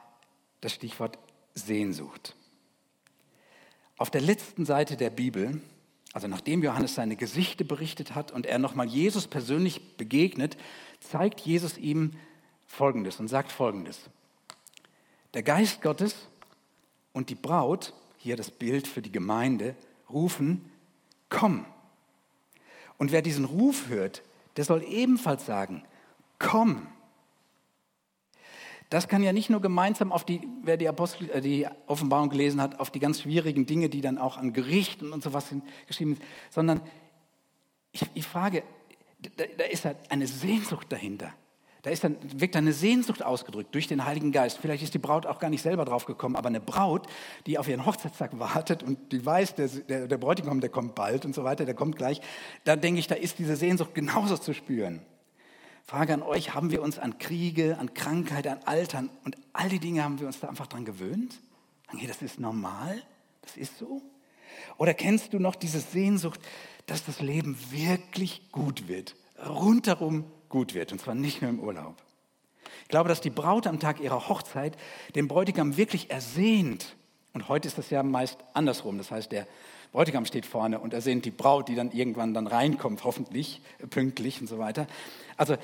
das 0.60 0.72
Stichwort 0.72 1.18
Sehnsucht. 1.54 2.36
Auf 3.96 4.10
der 4.10 4.20
letzten 4.20 4.64
Seite 4.64 4.96
der 4.96 5.10
Bibel, 5.10 5.60
also 6.12 6.28
nachdem 6.28 6.62
Johannes 6.62 6.94
seine 6.94 7.16
Gesichte 7.16 7.64
berichtet 7.64 8.14
hat 8.14 8.32
und 8.32 8.46
er 8.46 8.58
nochmal 8.58 8.86
Jesus 8.86 9.26
persönlich 9.26 9.96
begegnet, 9.96 10.56
zeigt 11.00 11.40
Jesus 11.40 11.78
ihm 11.78 12.12
Folgendes 12.66 13.20
und 13.20 13.28
sagt 13.28 13.52
Folgendes. 13.52 14.00
Der 15.34 15.42
Geist 15.42 15.82
Gottes 15.82 16.14
und 17.12 17.28
die 17.30 17.34
Braut, 17.34 17.92
hier 18.18 18.36
das 18.36 18.50
Bild 18.50 18.86
für 18.86 19.02
die 19.02 19.12
Gemeinde, 19.12 19.74
rufen, 20.10 20.70
komm. 21.28 21.66
Und 22.98 23.12
wer 23.12 23.22
diesen 23.22 23.44
Ruf 23.44 23.88
hört, 23.88 24.22
der 24.56 24.64
soll 24.64 24.82
ebenfalls 24.84 25.46
sagen, 25.46 25.82
komm. 26.38 26.86
Das 28.90 29.08
kann 29.08 29.22
ja 29.22 29.32
nicht 29.32 29.48
nur 29.48 29.62
gemeinsam 29.62 30.12
auf 30.12 30.24
die, 30.24 30.46
wer 30.62 30.76
die, 30.76 30.88
Apostel, 30.88 31.30
äh, 31.30 31.40
die 31.40 31.66
Offenbarung 31.86 32.28
gelesen 32.28 32.60
hat, 32.60 32.78
auf 32.78 32.90
die 32.90 33.00
ganz 33.00 33.22
schwierigen 33.22 33.64
Dinge, 33.64 33.88
die 33.88 34.02
dann 34.02 34.18
auch 34.18 34.36
an 34.36 34.52
Gerichten 34.52 35.12
und 35.12 35.22
sowas 35.22 35.46
geschrieben 35.86 36.16
sind, 36.16 36.24
sondern 36.50 36.82
ich, 37.92 38.04
ich 38.14 38.26
frage, 38.26 38.62
da, 39.36 39.44
da 39.56 39.64
ist 39.64 39.84
halt 39.84 39.96
eine 40.10 40.26
Sehnsucht 40.26 40.92
dahinter. 40.92 41.32
Da 41.82 41.90
ist 41.90 42.04
dann, 42.04 42.16
wirkt 42.22 42.54
eine 42.54 42.72
Sehnsucht 42.72 43.24
ausgedrückt 43.24 43.74
durch 43.74 43.88
den 43.88 44.04
Heiligen 44.04 44.30
Geist. 44.30 44.58
Vielleicht 44.58 44.84
ist 44.84 44.94
die 44.94 44.98
Braut 44.98 45.26
auch 45.26 45.40
gar 45.40 45.50
nicht 45.50 45.62
selber 45.62 45.84
drauf 45.84 46.04
gekommen, 46.04 46.36
aber 46.36 46.46
eine 46.46 46.60
Braut, 46.60 47.08
die 47.46 47.58
auf 47.58 47.66
ihren 47.66 47.84
Hochzeitstag 47.84 48.38
wartet 48.38 48.84
und 48.84 49.10
die 49.10 49.26
weiß, 49.26 49.56
der, 49.56 49.66
der, 49.66 50.06
der 50.06 50.18
Bräutigam, 50.18 50.60
der 50.60 50.70
kommt 50.70 50.94
bald 50.94 51.24
und 51.24 51.34
so 51.34 51.42
weiter, 51.42 51.64
der 51.64 51.74
kommt 51.74 51.96
gleich, 51.96 52.20
da 52.62 52.76
denke 52.76 53.00
ich, 53.00 53.08
da 53.08 53.16
ist 53.16 53.40
diese 53.40 53.56
Sehnsucht 53.56 53.94
genauso 53.94 54.36
zu 54.36 54.54
spüren. 54.54 55.02
Frage 55.84 56.14
an 56.14 56.22
euch, 56.22 56.54
haben 56.54 56.70
wir 56.70 56.82
uns 56.82 57.00
an 57.00 57.18
Kriege, 57.18 57.76
an 57.78 57.92
Krankheit, 57.94 58.46
an 58.46 58.60
Altern 58.64 59.10
und 59.24 59.36
all 59.52 59.68
die 59.68 59.80
Dinge 59.80 60.04
haben 60.04 60.20
wir 60.20 60.28
uns 60.28 60.38
da 60.38 60.48
einfach 60.48 60.68
dran 60.68 60.84
gewöhnt? 60.84 61.40
Hey, 61.88 62.06
das 62.06 62.22
ist 62.22 62.38
normal, 62.38 63.02
das 63.42 63.56
ist 63.56 63.78
so? 63.78 64.00
Oder 64.78 64.94
kennst 64.94 65.32
du 65.32 65.40
noch 65.40 65.56
diese 65.56 65.80
Sehnsucht, 65.80 66.40
dass 66.86 67.04
das 67.04 67.20
Leben 67.20 67.58
wirklich 67.70 68.52
gut 68.52 68.86
wird, 68.86 69.16
rundherum 69.44 70.24
gut 70.52 70.74
wird, 70.74 70.92
und 70.92 71.00
zwar 71.00 71.16
nicht 71.16 71.42
nur 71.42 71.50
im 71.50 71.58
Urlaub? 71.58 71.96
Ich 72.82 72.88
glaube, 72.88 73.08
dass 73.08 73.20
die 73.20 73.30
Braut 73.30 73.66
am 73.66 73.80
Tag 73.80 74.00
ihrer 74.00 74.28
Hochzeit 74.28 74.76
den 75.16 75.26
Bräutigam 75.26 75.76
wirklich 75.76 76.10
ersehnt. 76.10 76.94
Und 77.32 77.48
heute 77.48 77.66
ist 77.66 77.78
das 77.78 77.90
ja 77.90 78.02
meist 78.02 78.38
andersrum. 78.54 78.98
Das 78.98 79.10
heißt, 79.10 79.32
der 79.32 79.48
Bräutigam 79.92 80.26
steht 80.26 80.46
vorne 80.46 80.78
und 80.78 80.94
ersehnt 80.94 81.24
die 81.24 81.30
Braut, 81.30 81.68
die 81.68 81.74
dann 81.74 81.90
irgendwann 81.90 82.34
dann 82.34 82.46
reinkommt, 82.46 83.02
hoffentlich 83.04 83.60
pünktlich 83.90 84.40
und 84.40 84.46
so 84.46 84.58
weiter. 84.58 84.86
Also 85.36 85.56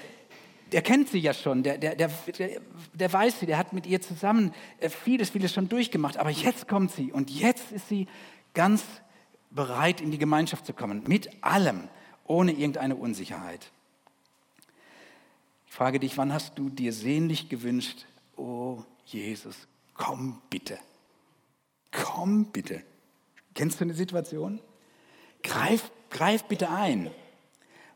der 0.72 0.82
kennt 0.82 1.08
sie 1.08 1.18
ja 1.18 1.32
schon, 1.32 1.62
der, 1.62 1.78
der, 1.78 1.94
der, 1.94 2.10
der 2.92 3.12
weiß 3.12 3.40
sie, 3.40 3.46
der 3.46 3.58
hat 3.58 3.72
mit 3.72 3.86
ihr 3.86 4.00
zusammen 4.00 4.52
äh, 4.80 4.88
vieles, 4.88 5.30
vieles 5.30 5.52
schon 5.52 5.68
durchgemacht. 5.68 6.16
Aber 6.16 6.30
jetzt 6.30 6.68
kommt 6.68 6.92
sie 6.92 7.12
und 7.12 7.30
jetzt 7.30 7.72
ist 7.72 7.88
sie 7.88 8.06
ganz 8.54 8.84
bereit, 9.50 10.00
in 10.00 10.10
die 10.10 10.18
Gemeinschaft 10.18 10.66
zu 10.66 10.72
kommen, 10.74 11.02
mit 11.06 11.30
allem, 11.42 11.88
ohne 12.26 12.52
irgendeine 12.52 12.96
Unsicherheit. 12.96 13.70
Ich 15.68 15.74
frage 15.74 16.00
dich, 16.00 16.16
wann 16.16 16.32
hast 16.32 16.58
du 16.58 16.70
dir 16.70 16.92
sehnlich 16.92 17.48
gewünscht, 17.48 18.06
oh 18.36 18.82
Jesus, 19.04 19.68
komm 19.94 20.40
bitte, 20.50 20.78
komm 21.92 22.46
bitte. 22.46 22.82
Kennst 23.54 23.80
du 23.80 23.84
eine 23.84 23.94
Situation? 23.94 24.60
Greif, 25.42 25.90
greif 26.10 26.44
bitte 26.44 26.70
ein. 26.70 27.10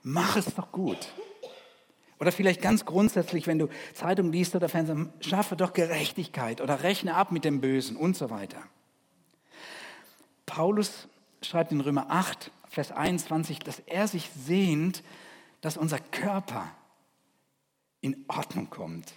Mach 0.02 0.36
es 0.36 0.54
doch 0.54 0.70
gut. 0.70 1.12
Oder 2.20 2.30
vielleicht 2.30 2.62
ganz 2.62 2.84
grundsätzlich, 2.84 3.48
wenn 3.48 3.58
du 3.58 3.68
Zeitung 3.94 4.30
liest 4.30 4.54
oder 4.54 4.68
Fernsehen, 4.68 5.12
schaffe 5.20 5.56
doch 5.56 5.72
Gerechtigkeit 5.72 6.60
oder 6.60 6.82
rechne 6.84 7.14
ab 7.14 7.32
mit 7.32 7.44
dem 7.44 7.60
Bösen 7.60 7.96
und 7.96 8.16
so 8.16 8.30
weiter. 8.30 8.62
Paulus 10.46 11.08
schreibt 11.42 11.72
in 11.72 11.80
Römer 11.80 12.10
8, 12.10 12.52
Vers 12.68 12.92
21, 12.92 13.58
dass 13.60 13.80
er 13.80 14.06
sich 14.06 14.30
sehnt, 14.30 15.02
dass 15.60 15.76
unser 15.76 15.98
Körper 15.98 16.70
in 18.02 18.26
Ordnung 18.28 18.68
kommt 18.68 19.14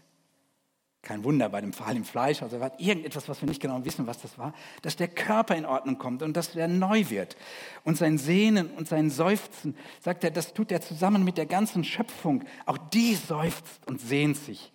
kein 1.06 1.24
Wunder 1.24 1.48
bei 1.48 1.62
dem 1.62 1.72
Pfahl 1.72 1.96
im 1.96 2.04
Fleisch, 2.04 2.42
also 2.42 2.60
war 2.60 2.77
irgendetwas, 2.80 3.30
was 3.30 3.42
wir 3.42 3.48
nicht 3.48 3.62
genau 3.62 3.86
wissen, 3.86 4.08
was 4.08 4.22
das 4.22 4.38
war, 4.38 4.54
dass 4.82 4.98
der 4.98 5.08
Körper 5.08 5.56
in 5.56 5.65
Ordnung 5.65 5.98
kommt 5.98 6.22
und 6.22 6.36
dass 6.36 6.56
er 6.56 6.68
neu 6.68 7.10
wird. 7.10 7.38
Und 7.84 7.98
sein 7.98 8.18
Sehnen 8.18 8.72
und 8.72 8.89
sein 8.89 9.10
Seufzen, 9.10 9.77
sagt 10.01 10.24
er, 10.24 10.32
das 10.32 10.54
tut 10.54 10.72
er 10.72 10.82
zusammen 10.82 11.24
mit 11.24 11.38
der 11.38 11.46
ganzen 11.46 11.84
Schöpfung. 11.84 12.44
Auch 12.65 12.77
die 12.77 13.15
seufzt 13.15 13.86
und 13.88 14.01
sehnt 14.01 14.36
sich. 14.36 14.74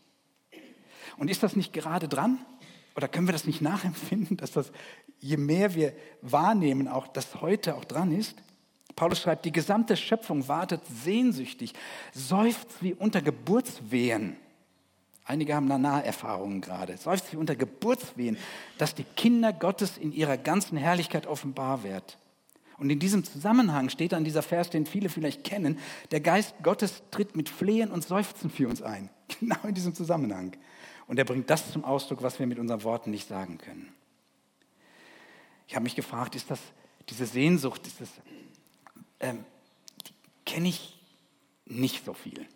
Und 1.18 1.28
ist 1.28 1.42
das 1.42 1.56
nicht 1.56 1.72
gerade 1.72 2.08
dran? 2.08 2.38
Oder 2.96 3.08
können 3.08 3.28
wir 3.28 3.32
das 3.32 3.44
nicht 3.44 3.60
nachempfinden, 3.60 4.36
dass 4.36 4.52
das, 4.52 4.72
je 5.18 5.36
mehr 5.36 5.74
wir 5.74 5.92
wahrnehmen, 6.22 6.88
auch 6.88 7.08
das 7.08 7.40
heute 7.40 7.74
auch 7.74 7.84
dran 7.84 8.12
ist? 8.12 8.36
Paulus 8.96 9.20
schreibt, 9.20 9.44
die 9.44 9.52
gesamte 9.52 9.96
Schöpfung 9.96 10.48
wartet 10.48 10.82
sehnsüchtig, 11.04 11.74
seufzt 12.12 12.82
wie 12.82 12.94
unter 12.94 13.22
Geburtswehen 13.22 14.36
Einige 15.30 15.54
haben 15.54 15.68
da 15.68 15.78
Naherfahrungen 15.78 16.60
gerade. 16.60 16.96
Seufzt 16.96 17.32
wie 17.32 17.36
unter 17.36 17.54
Geburtswehen, 17.54 18.36
dass 18.78 18.96
die 18.96 19.04
Kinder 19.04 19.52
Gottes 19.52 19.96
in 19.96 20.10
ihrer 20.10 20.36
ganzen 20.36 20.76
Herrlichkeit 20.76 21.28
offenbar 21.28 21.84
wird. 21.84 22.18
Und 22.78 22.90
in 22.90 22.98
diesem 22.98 23.22
Zusammenhang 23.22 23.90
steht 23.90 24.10
dann 24.10 24.24
dieser 24.24 24.42
Vers, 24.42 24.70
den 24.70 24.86
viele 24.86 25.08
vielleicht 25.08 25.44
kennen, 25.44 25.78
der 26.10 26.18
Geist 26.18 26.54
Gottes 26.64 27.04
tritt 27.12 27.36
mit 27.36 27.48
Flehen 27.48 27.92
und 27.92 28.02
Seufzen 28.02 28.50
für 28.50 28.68
uns 28.68 28.82
ein. 28.82 29.08
Genau 29.38 29.58
in 29.62 29.74
diesem 29.74 29.94
Zusammenhang. 29.94 30.56
Und 31.06 31.16
er 31.20 31.24
bringt 31.24 31.48
das 31.48 31.70
zum 31.70 31.84
Ausdruck, 31.84 32.24
was 32.24 32.40
wir 32.40 32.48
mit 32.48 32.58
unseren 32.58 32.82
Worten 32.82 33.12
nicht 33.12 33.28
sagen 33.28 33.58
können. 33.58 33.92
Ich 35.68 35.76
habe 35.76 35.84
mich 35.84 35.94
gefragt, 35.94 36.34
ist 36.34 36.50
das 36.50 36.58
diese 37.08 37.26
Sehnsucht, 37.26 37.86
ist 37.86 38.00
das, 38.00 38.08
ähm, 39.20 39.44
kenne 40.44 40.68
ich 40.68 40.98
nicht 41.66 42.04
so 42.04 42.14
viel. 42.14 42.46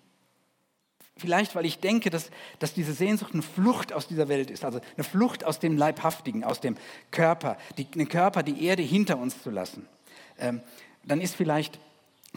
Vielleicht, 1.17 1.55
weil 1.55 1.65
ich 1.65 1.79
denke, 1.79 2.11
dass, 2.11 2.31
dass 2.59 2.75
diese 2.75 2.93
Sehnsucht 2.93 3.35
eine 3.35 3.43
Flucht 3.43 3.93
aus 3.93 4.09
dieser 4.09 4.29
Welt 4.29 4.51
ist, 4.51 4.65
also 4.65 4.81
eine 4.97 5.05
Flucht 5.05 5.45
aus 5.45 5.61
dem 5.61 5.77
Leibhaftigen, 5.77 6.43
aus 6.43 6.61
dem 6.61 6.77
Körper, 7.13 7.57
die, 7.79 7.85
den 7.85 8.09
Körper, 8.09 8.43
die 8.43 8.65
Erde 8.65 8.83
hinter 8.83 9.19
uns 9.19 9.41
zu 9.41 9.51
lassen. 9.51 9.87
Ähm, 10.39 10.61
dann 11.05 11.21
ist 11.21 11.37
vielleicht 11.37 11.79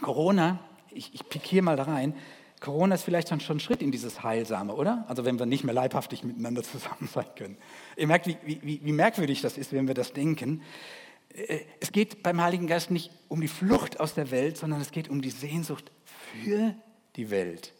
Corona, 0.00 0.60
ich, 0.90 1.12
ich 1.12 1.28
pikiere 1.28 1.64
mal 1.64 1.76
da 1.76 1.84
rein, 1.84 2.14
Corona 2.60 2.94
ist 2.94 3.02
vielleicht 3.02 3.28
schon 3.28 3.40
ein 3.40 3.60
Schritt 3.60 3.82
in 3.82 3.90
dieses 3.90 4.22
Heilsame, 4.22 4.74
oder? 4.74 5.04
Also 5.08 5.24
wenn 5.24 5.38
wir 5.38 5.46
nicht 5.46 5.64
mehr 5.64 5.74
leibhaftig 5.74 6.22
miteinander 6.22 6.62
zusammen 6.62 7.08
sein 7.12 7.26
können. 7.36 7.56
Ihr 7.96 8.06
merkt, 8.06 8.26
wie, 8.28 8.36
wie, 8.44 8.80
wie 8.82 8.92
merkwürdig 8.92 9.40
das 9.40 9.58
ist, 9.58 9.72
wenn 9.72 9.88
wir 9.88 9.94
das 9.94 10.12
denken. 10.12 10.62
Äh, 11.46 11.60
es 11.80 11.92
geht 11.92 12.22
beim 12.22 12.40
Heiligen 12.40 12.66
Geist 12.66 12.90
nicht 12.90 13.10
um 13.28 13.40
die 13.40 13.48
Flucht 13.48 14.00
aus 14.00 14.14
der 14.14 14.30
Welt, 14.30 14.56
sondern 14.56 14.80
es 14.80 14.90
geht 14.90 15.08
um 15.08 15.22
die 15.22 15.30
Sehnsucht 15.30 15.90
für 16.04 16.74
die 17.16 17.30
Welt. 17.30 17.72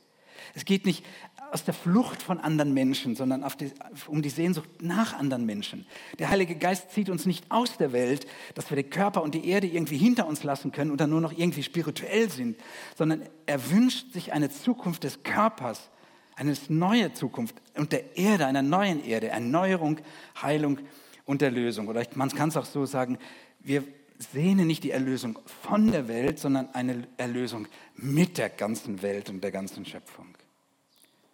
Es 0.55 0.65
geht 0.65 0.87
nicht 0.87 1.05
aus 1.51 1.65
der 1.65 1.75
Flucht 1.75 2.23
von 2.23 2.39
anderen 2.41 2.75
Menschen, 2.75 3.17
sondern 3.17 3.45
die, 3.59 3.73
um 4.07 4.23
die 4.23 4.29
Sehnsucht 4.29 4.69
nach 4.83 5.19
anderen 5.19 5.47
Menschen. 5.47 5.87
Der 6.19 6.29
Heilige 6.29 6.57
Geist 6.57 6.91
zieht 6.93 7.09
uns 7.09 7.27
nicht 7.27 7.51
aus 7.51 7.77
der 7.79 7.93
Welt, 7.93 8.27
dass 8.55 8.71
wir 8.71 8.77
den 8.77 8.91
Körper 8.91 9.23
und 9.23 9.35
die 9.35 9.49
Erde 9.49 9.67
irgendwie 9.67 9.97
hinter 9.97 10.27
uns 10.27 10.45
lassen 10.45 10.73
können 10.73 10.91
und 10.91 11.01
dann 11.01 11.11
nur 11.11 11.21
noch 11.21 11.33
irgendwie 11.33 11.63
spirituell 11.63 12.31
sind, 12.31 12.59
sondern 12.97 13.23
er 13.47 13.71
wünscht 13.71 14.13
sich 14.13 14.33
eine 14.33 14.51
Zukunft 14.51 15.05
des 15.05 15.23
Körpers, 15.23 15.91
eine 16.37 16.55
neue 16.69 17.13
Zukunft 17.15 17.57
und 17.75 17.93
der 17.93 18.17
Erde, 18.17 18.47
einer 18.47 18.63
neuen 18.63 19.03
Erde, 19.05 19.29
Erneuerung, 19.29 20.01
Heilung 20.41 20.79
und 21.25 21.43
Erlösung. 21.43 21.89
Oder 21.89 22.05
man 22.15 22.31
kann 22.31 22.51
es 22.51 22.57
auch 22.57 22.65
so 22.65 22.85
sagen, 22.87 23.19
wir 23.61 23.85
sehnen 24.33 24.67
nicht 24.67 24.85
die 24.85 24.91
Erlösung 24.91 25.39
von 25.47 25.93
der 25.93 26.09
Welt, 26.09 26.39
sondern 26.39 26.69
eine 26.75 27.07
Erlösung 27.17 27.69
mit 27.95 28.39
der 28.39 28.49
ganzen 28.49 29.03
Welt 29.03 29.31
und 29.31 29.43
der 29.43 29.53
ganzen 29.53 29.87
Schöpfung 29.87 30.27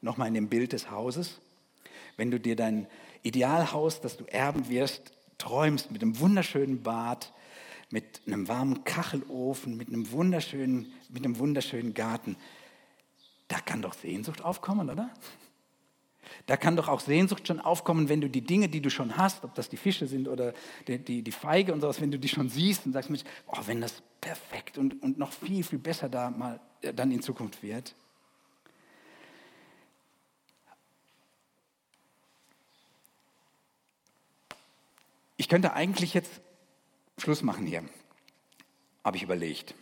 nochmal 0.04 0.28
in 0.28 0.34
dem 0.34 0.48
Bild 0.48 0.72
des 0.72 0.90
Hauses. 0.90 1.40
Wenn 2.16 2.30
du 2.30 2.38
dir 2.38 2.54
dein 2.54 2.86
Idealhaus, 3.22 4.00
das 4.00 4.16
du 4.16 4.24
erben 4.26 4.68
wirst, 4.68 5.12
träumst 5.38 5.90
mit 5.90 6.02
einem 6.02 6.20
wunderschönen 6.20 6.82
Bad, 6.82 7.32
mit 7.90 8.20
einem 8.26 8.46
warmen 8.46 8.84
Kachelofen, 8.84 9.76
mit 9.76 9.88
einem 9.88 10.10
wunderschönen, 10.12 10.92
mit 11.08 11.24
einem 11.24 11.38
wunderschönen 11.38 11.94
Garten, 11.94 12.36
da 13.48 13.58
kann 13.60 13.82
doch 13.82 13.94
Sehnsucht 13.94 14.42
aufkommen, 14.42 14.90
oder? 14.90 15.10
Da 16.46 16.56
kann 16.56 16.76
doch 16.76 16.88
auch 16.88 17.00
Sehnsucht 17.00 17.46
schon 17.46 17.60
aufkommen, 17.60 18.08
wenn 18.08 18.20
du 18.20 18.28
die 18.28 18.42
Dinge, 18.42 18.68
die 18.68 18.80
du 18.80 18.90
schon 18.90 19.16
hast, 19.16 19.44
ob 19.44 19.54
das 19.54 19.68
die 19.68 19.76
Fische 19.76 20.06
sind 20.06 20.28
oder 20.28 20.52
die, 20.86 20.98
die, 20.98 21.22
die 21.22 21.32
Feige 21.32 21.72
und 21.72 21.80
sowas, 21.80 22.00
wenn 22.00 22.10
du 22.10 22.18
die 22.18 22.28
schon 22.28 22.48
siehst 22.48 22.86
und 22.86 22.92
sagst, 22.92 23.10
oh, 23.46 23.58
wenn 23.66 23.80
das 23.80 24.02
perfekt 24.20 24.78
und, 24.78 25.02
und 25.02 25.18
noch 25.18 25.32
viel, 25.32 25.62
viel 25.64 25.78
besser 25.78 26.08
da 26.08 26.30
mal 26.30 26.60
äh, 26.82 26.92
dann 26.92 27.10
in 27.10 27.22
Zukunft 27.22 27.62
wird. 27.62 27.94
Ich 35.36 35.48
könnte 35.48 35.72
eigentlich 35.74 36.14
jetzt 36.14 36.40
Schluss 37.18 37.42
machen 37.42 37.66
hier, 37.66 37.84
habe 39.04 39.16
ich 39.16 39.22
überlegt. 39.22 39.74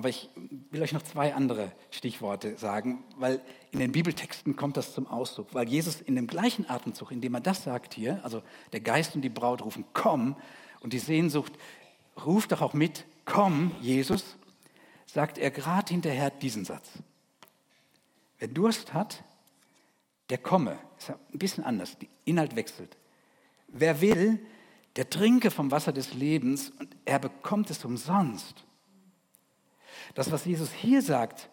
Aber 0.00 0.08
ich 0.08 0.30
will 0.70 0.80
euch 0.80 0.94
noch 0.94 1.02
zwei 1.02 1.34
andere 1.34 1.72
Stichworte 1.90 2.56
sagen, 2.56 3.04
weil 3.16 3.38
in 3.70 3.80
den 3.80 3.92
Bibeltexten 3.92 4.56
kommt 4.56 4.78
das 4.78 4.94
zum 4.94 5.06
Ausdruck. 5.06 5.48
Weil 5.52 5.68
Jesus 5.68 6.00
in 6.00 6.16
dem 6.16 6.26
gleichen 6.26 6.70
Atemzug, 6.70 7.12
in 7.12 7.20
dem 7.20 7.34
er 7.34 7.42
das 7.42 7.64
sagt 7.64 7.92
hier, 7.92 8.18
also 8.24 8.42
der 8.72 8.80
Geist 8.80 9.14
und 9.14 9.20
die 9.20 9.28
Braut 9.28 9.60
rufen, 9.60 9.84
komm, 9.92 10.36
und 10.80 10.94
die 10.94 10.98
Sehnsucht 10.98 11.52
ruft 12.24 12.52
doch 12.52 12.62
auch 12.62 12.72
mit, 12.72 13.04
komm, 13.26 13.72
Jesus, 13.82 14.36
sagt 15.04 15.36
er 15.36 15.50
gerade 15.50 15.92
hinterher 15.92 16.30
diesen 16.30 16.64
Satz. 16.64 16.88
Wer 18.38 18.48
Durst 18.48 18.94
hat, 18.94 19.22
der 20.30 20.38
komme. 20.38 20.78
Ist 20.96 21.10
ein 21.10 21.38
bisschen 21.38 21.62
anders, 21.62 21.98
der 21.98 22.08
Inhalt 22.24 22.56
wechselt. 22.56 22.96
Wer 23.68 24.00
will, 24.00 24.40
der 24.96 25.10
trinke 25.10 25.50
vom 25.50 25.70
Wasser 25.70 25.92
des 25.92 26.14
Lebens 26.14 26.72
und 26.78 26.88
er 27.04 27.18
bekommt 27.18 27.68
es 27.68 27.84
umsonst. 27.84 28.64
Das, 30.14 30.30
was 30.32 30.44
Jesus 30.44 30.72
hier 30.72 31.02
sagt, 31.02 31.48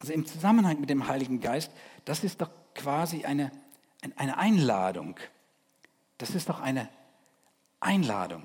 also 0.00 0.12
im 0.12 0.26
Zusammenhang 0.26 0.80
mit 0.80 0.90
dem 0.90 1.08
Heiligen 1.08 1.40
Geist, 1.40 1.72
das 2.04 2.24
ist 2.24 2.40
doch 2.40 2.50
quasi 2.74 3.24
eine, 3.24 3.50
eine 4.16 4.36
Einladung. 4.38 5.16
Das 6.18 6.30
ist 6.30 6.48
doch 6.48 6.60
eine 6.60 6.88
Einladung. 7.80 8.44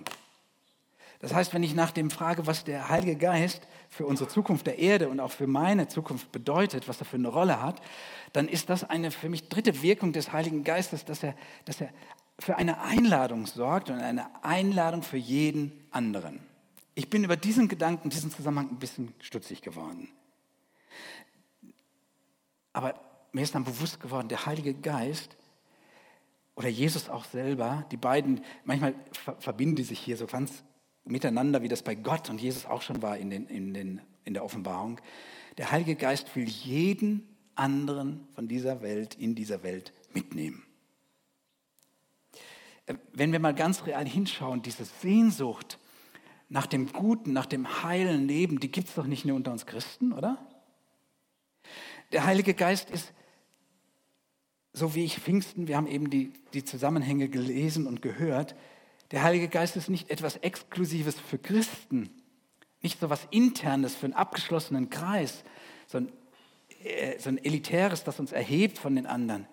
Das 1.20 1.34
heißt, 1.34 1.54
wenn 1.54 1.64
ich 1.64 1.76
nach 1.76 1.92
dem 1.92 2.12
frage, 2.12 2.48
was 2.48 2.64
der 2.64 2.88
Heilige 2.88 3.18
Geist 3.18 3.68
für 3.90 4.06
unsere 4.06 4.30
Zukunft 4.30 4.68
der 4.68 4.80
Erde 4.80 5.10
und 5.10 5.20
auch 5.20 5.32
für 5.32 5.48
meine 5.48 5.90
Zukunft 5.90 6.32
bedeutet, 6.32 6.88
was 6.88 7.00
er 7.00 7.06
für 7.06 7.18
eine 7.18 7.28
Rolle 7.28 7.62
hat, 7.62 7.82
dann 8.32 8.48
ist 8.48 8.70
das 8.70 8.90
eine 8.90 9.12
für 9.12 9.28
mich 9.28 9.50
dritte 9.50 9.82
Wirkung 9.82 10.14
des 10.14 10.32
Heiligen 10.32 10.64
Geistes, 10.64 11.04
dass 11.04 11.24
er, 11.24 11.36
dass 11.66 11.82
er 11.82 11.90
für 12.40 12.56
eine 12.56 12.80
Einladung 12.82 13.48
sorgt 13.48 13.90
und 13.90 14.00
eine 14.00 14.28
Einladung 14.46 15.04
für 15.04 15.18
jeden 15.18 15.74
anderen. 15.92 16.40
Ich 17.00 17.10
bin 17.10 17.24
über 17.24 17.38
diesen 17.38 17.70
Gedanken, 17.70 18.10
diesen 18.10 18.30
Zusammenhang 18.30 18.72
ein 18.72 18.78
bisschen 18.80 19.14
stutzig 19.22 19.62
geworden. 19.62 20.10
Aber 22.74 23.00
mir 23.32 23.42
ist 23.42 23.56
dann 23.56 23.64
bewusst 23.64 24.02
geworden, 24.02 24.28
der 24.28 24.46
Heilige 24.46 24.74
Geist 24.74 25.38
oder 26.58 26.68
Jesus 26.68 27.08
auch 27.08 27.24
selber, 27.24 27.86
die 27.90 27.96
beiden, 27.96 28.44
manchmal 28.66 28.96
verbinden 29.40 29.78
die 29.78 29.84
sich 29.84 29.98
hier 29.98 30.18
so 30.18 30.28
ganz 30.28 30.66
miteinander, 31.06 31.62
wie 31.62 31.70
das 31.70 31.84
bei 31.84 31.96
Gott 31.96 32.30
und 32.30 32.42
Jesus 32.42 32.66
auch 32.66 32.82
schon 32.82 33.02
war 33.02 33.16
in, 33.16 33.30
den, 33.30 33.48
in, 33.48 33.74
den, 33.74 34.02
in 34.26 34.34
der 34.34 34.44
Offenbarung. 34.44 35.00
Der 35.58 35.72
Heilige 35.72 35.96
Geist 35.96 36.36
will 36.36 36.50
jeden 36.50 37.34
anderen 37.56 38.28
von 38.36 38.50
dieser 38.50 38.82
Welt 38.82 39.16
in 39.16 39.36
dieser 39.36 39.64
Welt 39.64 39.94
mitnehmen. 40.14 40.66
Äh, 42.88 42.96
wenn 43.14 43.32
wir 43.32 43.40
mal 43.40 43.56
ganz 43.56 43.86
real 43.86 44.06
hinschauen, 44.06 44.62
diese 44.62 44.84
Sehnsucht 44.84 45.80
nach 46.50 46.66
dem 46.66 46.92
guten, 46.92 47.32
nach 47.32 47.46
dem 47.46 47.84
heilen 47.84 48.28
Leben, 48.28 48.60
die 48.60 48.72
gibt 48.72 48.90
es 48.90 48.96
doch 48.96 49.06
nicht 49.06 49.24
nur 49.24 49.36
unter 49.36 49.52
uns 49.52 49.66
Christen, 49.68 50.12
oder? 50.12 50.38
Der 52.12 52.26
Heilige 52.26 52.56
Geist 52.56 52.90
ist, 52.90 53.14
so 54.74 54.96
wie 54.96 55.04
ich 55.04 55.20
Pfingsten, 55.20 55.68
wir 55.68 55.78
haben 55.78 55.88
eben 55.88 56.10
die, 56.10 56.34
die 56.54 56.66
Zusammenhänge 56.66 57.30
gelesen 57.30 57.86
und 57.86 58.02
gehört, 58.02 58.56
der 59.12 59.24
Heilige 59.24 59.48
Geist 59.48 59.76
ist 59.76 59.90
nicht 59.90 60.10
etwas 60.10 60.38
Exklusives 60.38 61.20
für 61.20 61.38
Christen, 61.38 62.10
nicht 62.82 63.00
so 63.00 63.06
etwas 63.06 63.28
Internes 63.32 63.96
für 63.96 64.06
einen 64.06 64.14
abgeschlossenen 64.14 64.90
Kreis, 64.90 65.44
sondern 65.88 66.14
äh, 66.84 67.18
so 67.20 67.30
ein 67.30 67.44
Elitäres, 67.44 68.04
das 68.04 68.20
uns 68.20 68.32
erhebt 68.32 68.78
von 68.78 68.96
den 68.96 69.06
anderen. 69.06 69.48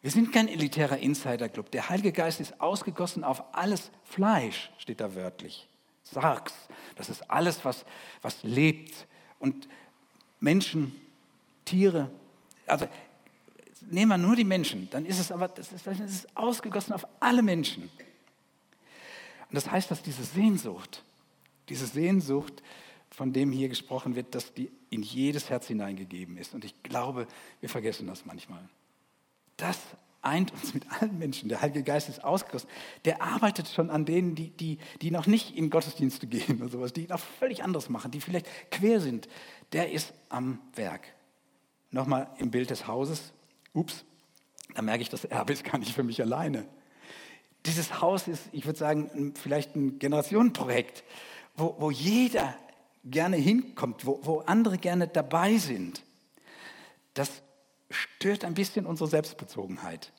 Wir 0.00 0.10
sind 0.10 0.32
kein 0.32 0.48
elitärer 0.48 0.98
Insider-Club. 0.98 1.70
Der 1.70 1.88
Heilige 1.88 2.12
Geist 2.12 2.40
ist 2.40 2.60
ausgegossen 2.60 3.22
auf 3.22 3.54
alles 3.54 3.92
Fleisch, 4.02 4.72
steht 4.78 5.00
da 5.00 5.14
wörtlich. 5.14 5.68
Sargs, 6.04 6.52
das 6.96 7.08
ist 7.08 7.30
alles, 7.30 7.64
was, 7.64 7.84
was 8.20 8.42
lebt. 8.42 9.06
Und 9.38 9.68
Menschen, 10.40 10.94
Tiere, 11.64 12.10
also 12.66 12.88
nehmen 13.90 14.10
wir 14.10 14.18
nur 14.18 14.36
die 14.36 14.44
Menschen, 14.44 14.88
dann 14.90 15.06
ist 15.06 15.18
es 15.18 15.32
aber 15.32 15.48
das 15.48 15.72
ist, 15.72 15.86
das 15.86 16.00
ist 16.00 16.36
ausgegossen 16.36 16.92
auf 16.92 17.06
alle 17.20 17.42
Menschen. 17.42 17.84
Und 17.84 19.56
das 19.56 19.70
heißt, 19.70 19.90
dass 19.90 20.02
diese 20.02 20.24
Sehnsucht, 20.24 21.04
diese 21.68 21.86
Sehnsucht, 21.86 22.62
von 23.10 23.32
dem 23.32 23.52
hier 23.52 23.68
gesprochen 23.68 24.14
wird, 24.14 24.34
dass 24.34 24.54
die 24.54 24.70
in 24.88 25.02
jedes 25.02 25.50
Herz 25.50 25.66
hineingegeben 25.66 26.36
ist. 26.38 26.54
Und 26.54 26.64
ich 26.64 26.82
glaube, 26.82 27.26
wir 27.60 27.68
vergessen 27.68 28.06
das 28.06 28.24
manchmal. 28.24 28.66
Das 29.58 29.78
eint 30.22 30.52
uns 30.52 30.72
mit 30.72 30.84
allen 30.90 31.18
Menschen. 31.18 31.48
Der 31.48 31.60
Heilige 31.60 31.82
Geist 31.82 32.08
ist 32.08 32.24
ausgerüstet. 32.24 32.70
Der 33.04 33.22
arbeitet 33.22 33.68
schon 33.68 33.90
an 33.90 34.04
denen, 34.04 34.34
die, 34.34 34.50
die, 34.50 34.78
die 35.00 35.10
noch 35.10 35.26
nicht 35.26 35.56
in 35.56 35.68
Gottesdienste 35.68 36.26
gehen 36.26 36.62
oder 36.62 36.70
sowas, 36.70 36.92
die 36.92 37.06
noch 37.06 37.18
völlig 37.18 37.62
anderes 37.62 37.88
machen, 37.88 38.10
die 38.10 38.20
vielleicht 38.20 38.46
quer 38.70 39.00
sind. 39.00 39.28
Der 39.72 39.92
ist 39.92 40.14
am 40.28 40.60
Werk. 40.74 41.02
Nochmal 41.90 42.28
im 42.38 42.50
Bild 42.50 42.70
des 42.70 42.86
Hauses. 42.86 43.32
Ups, 43.74 44.04
da 44.74 44.82
merke 44.82 45.02
ich, 45.02 45.08
das 45.08 45.24
Erbe 45.24 45.52
ist 45.52 45.64
gar 45.64 45.78
nicht 45.78 45.92
für 45.92 46.02
mich 46.02 46.20
alleine. 46.22 46.66
Dieses 47.66 48.00
Haus 48.00 48.28
ist, 48.28 48.48
ich 48.52 48.66
würde 48.66 48.78
sagen, 48.78 49.34
vielleicht 49.40 49.76
ein 49.76 49.98
Generationenprojekt, 49.98 51.04
wo, 51.54 51.76
wo 51.78 51.90
jeder 51.90 52.56
gerne 53.04 53.36
hinkommt, 53.36 54.06
wo, 54.06 54.20
wo 54.22 54.40
andere 54.40 54.78
gerne 54.78 55.08
dabei 55.08 55.58
sind. 55.58 56.02
Das 57.14 57.42
stört 57.92 58.44
ein 58.44 58.54
bisschen 58.54 58.86
unsere 58.86 59.08
Selbstbezogenheit. 59.08 60.12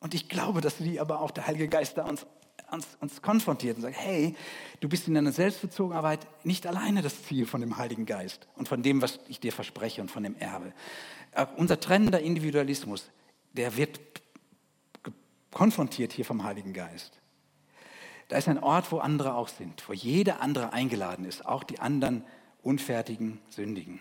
Und 0.00 0.14
ich 0.14 0.28
glaube, 0.28 0.60
dass 0.60 0.78
die 0.78 1.00
aber 1.00 1.20
auch 1.20 1.30
der 1.30 1.46
Heilige 1.46 1.68
Geist 1.68 1.96
da 1.96 2.04
uns, 2.04 2.26
uns, 2.70 2.86
uns 3.00 3.22
konfrontiert 3.22 3.76
und 3.76 3.82
sagt, 3.82 3.96
hey, 3.96 4.36
du 4.80 4.88
bist 4.88 5.08
in 5.08 5.14
deiner 5.14 5.32
Selbstbezogenheit 5.32 6.26
nicht 6.44 6.66
alleine 6.66 7.02
das 7.02 7.22
Ziel 7.24 7.46
von 7.46 7.60
dem 7.60 7.78
Heiligen 7.78 8.06
Geist 8.06 8.46
und 8.56 8.68
von 8.68 8.82
dem, 8.82 9.00
was 9.00 9.18
ich 9.28 9.40
dir 9.40 9.52
verspreche 9.52 10.02
und 10.02 10.10
von 10.10 10.22
dem 10.22 10.36
Erbe. 10.36 10.72
Auch 11.34 11.48
unser 11.56 11.80
trennender 11.80 12.20
Individualismus, 12.20 13.10
der 13.52 13.76
wird 13.76 14.00
konfrontiert 15.50 16.12
hier 16.12 16.24
vom 16.24 16.44
Heiligen 16.44 16.72
Geist. 16.72 17.18
Da 18.28 18.36
ist 18.36 18.48
ein 18.48 18.62
Ort, 18.62 18.90
wo 18.92 18.98
andere 18.98 19.34
auch 19.34 19.48
sind, 19.48 19.88
wo 19.88 19.92
jeder 19.92 20.40
andere 20.40 20.72
eingeladen 20.72 21.24
ist, 21.24 21.46
auch 21.46 21.62
die 21.62 21.78
anderen 21.78 22.24
unfertigen 22.62 23.40
Sündigen. 23.50 24.00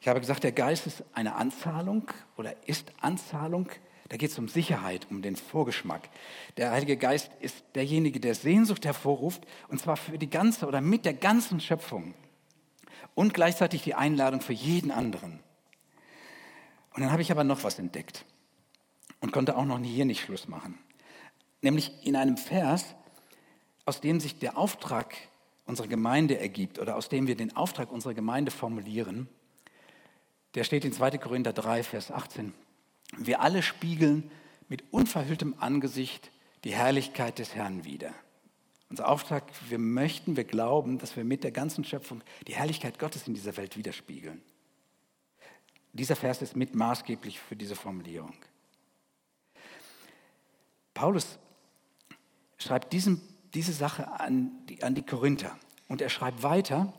Ich 0.00 0.08
habe 0.08 0.20
gesagt, 0.20 0.44
der 0.44 0.52
Geist 0.52 0.86
ist 0.86 1.04
eine 1.12 1.34
Anzahlung 1.34 2.08
oder 2.36 2.54
ist 2.66 2.90
Anzahlung. 3.00 3.68
Da 4.08 4.16
geht 4.16 4.30
es 4.30 4.38
um 4.38 4.48
Sicherheit, 4.48 5.06
um 5.10 5.22
den 5.22 5.36
Vorgeschmack. 5.36 6.08
Der 6.56 6.70
Heilige 6.70 6.96
Geist 6.96 7.30
ist 7.40 7.62
derjenige, 7.74 8.18
der 8.18 8.34
Sehnsucht 8.34 8.84
hervorruft, 8.84 9.46
und 9.68 9.78
zwar 9.78 9.96
für 9.96 10.18
die 10.18 10.30
ganze 10.30 10.66
oder 10.66 10.80
mit 10.80 11.04
der 11.04 11.14
ganzen 11.14 11.60
Schöpfung. 11.60 12.14
Und 13.14 13.34
gleichzeitig 13.34 13.82
die 13.82 13.94
Einladung 13.94 14.40
für 14.40 14.52
jeden 14.52 14.90
anderen. 14.90 15.40
Und 16.94 17.02
dann 17.02 17.12
habe 17.12 17.22
ich 17.22 17.30
aber 17.30 17.44
noch 17.44 17.62
was 17.62 17.78
entdeckt 17.78 18.24
und 19.20 19.32
konnte 19.32 19.56
auch 19.56 19.64
noch 19.64 19.78
hier 19.78 20.06
nicht 20.06 20.22
Schluss 20.22 20.48
machen. 20.48 20.78
Nämlich 21.60 22.06
in 22.06 22.16
einem 22.16 22.38
Vers, 22.38 22.96
aus 23.84 24.00
dem 24.00 24.18
sich 24.18 24.38
der 24.38 24.56
Auftrag 24.56 25.14
unserer 25.66 25.88
Gemeinde 25.88 26.38
ergibt 26.38 26.78
oder 26.78 26.96
aus 26.96 27.08
dem 27.10 27.26
wir 27.26 27.36
den 27.36 27.54
Auftrag 27.54 27.92
unserer 27.92 28.14
Gemeinde 28.14 28.50
formulieren. 28.50 29.28
Der 30.54 30.64
steht 30.64 30.84
in 30.84 30.92
2. 30.92 31.18
Korinther 31.18 31.52
3, 31.52 31.82
Vers 31.82 32.10
18. 32.10 32.52
Wir 33.16 33.40
alle 33.40 33.62
spiegeln 33.62 34.30
mit 34.68 34.84
unverhülltem 34.92 35.54
Angesicht 35.58 36.30
die 36.64 36.72
Herrlichkeit 36.72 37.38
des 37.38 37.54
Herrn 37.54 37.84
wider. 37.84 38.12
Unser 38.88 39.08
Auftrag, 39.08 39.44
wir 39.68 39.78
möchten, 39.78 40.36
wir 40.36 40.44
glauben, 40.44 40.98
dass 40.98 41.16
wir 41.16 41.24
mit 41.24 41.44
der 41.44 41.52
ganzen 41.52 41.84
Schöpfung 41.84 42.22
die 42.48 42.54
Herrlichkeit 42.54 42.98
Gottes 42.98 43.26
in 43.28 43.34
dieser 43.34 43.56
Welt 43.56 43.76
widerspiegeln. 43.76 44.42
Dieser 45.92 46.16
Vers 46.16 46.42
ist 46.42 46.56
mit 46.56 46.74
maßgeblich 46.74 47.38
für 47.38 47.56
diese 47.56 47.76
Formulierung. 47.76 48.34
Paulus 50.94 51.38
schreibt 52.58 52.92
diesen, 52.92 53.20
diese 53.54 53.72
Sache 53.72 54.08
an 54.20 54.50
die, 54.66 54.82
an 54.82 54.94
die 54.94 55.06
Korinther 55.06 55.56
und 55.88 56.00
er 56.02 56.08
schreibt 56.08 56.42
weiter, 56.42 56.92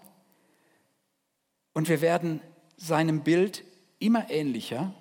und 1.74 1.88
wir 1.88 2.02
werden 2.02 2.42
seinem 2.82 3.24
Bild 3.24 3.64
immer 4.00 4.30
ähnlicher, 4.30 4.94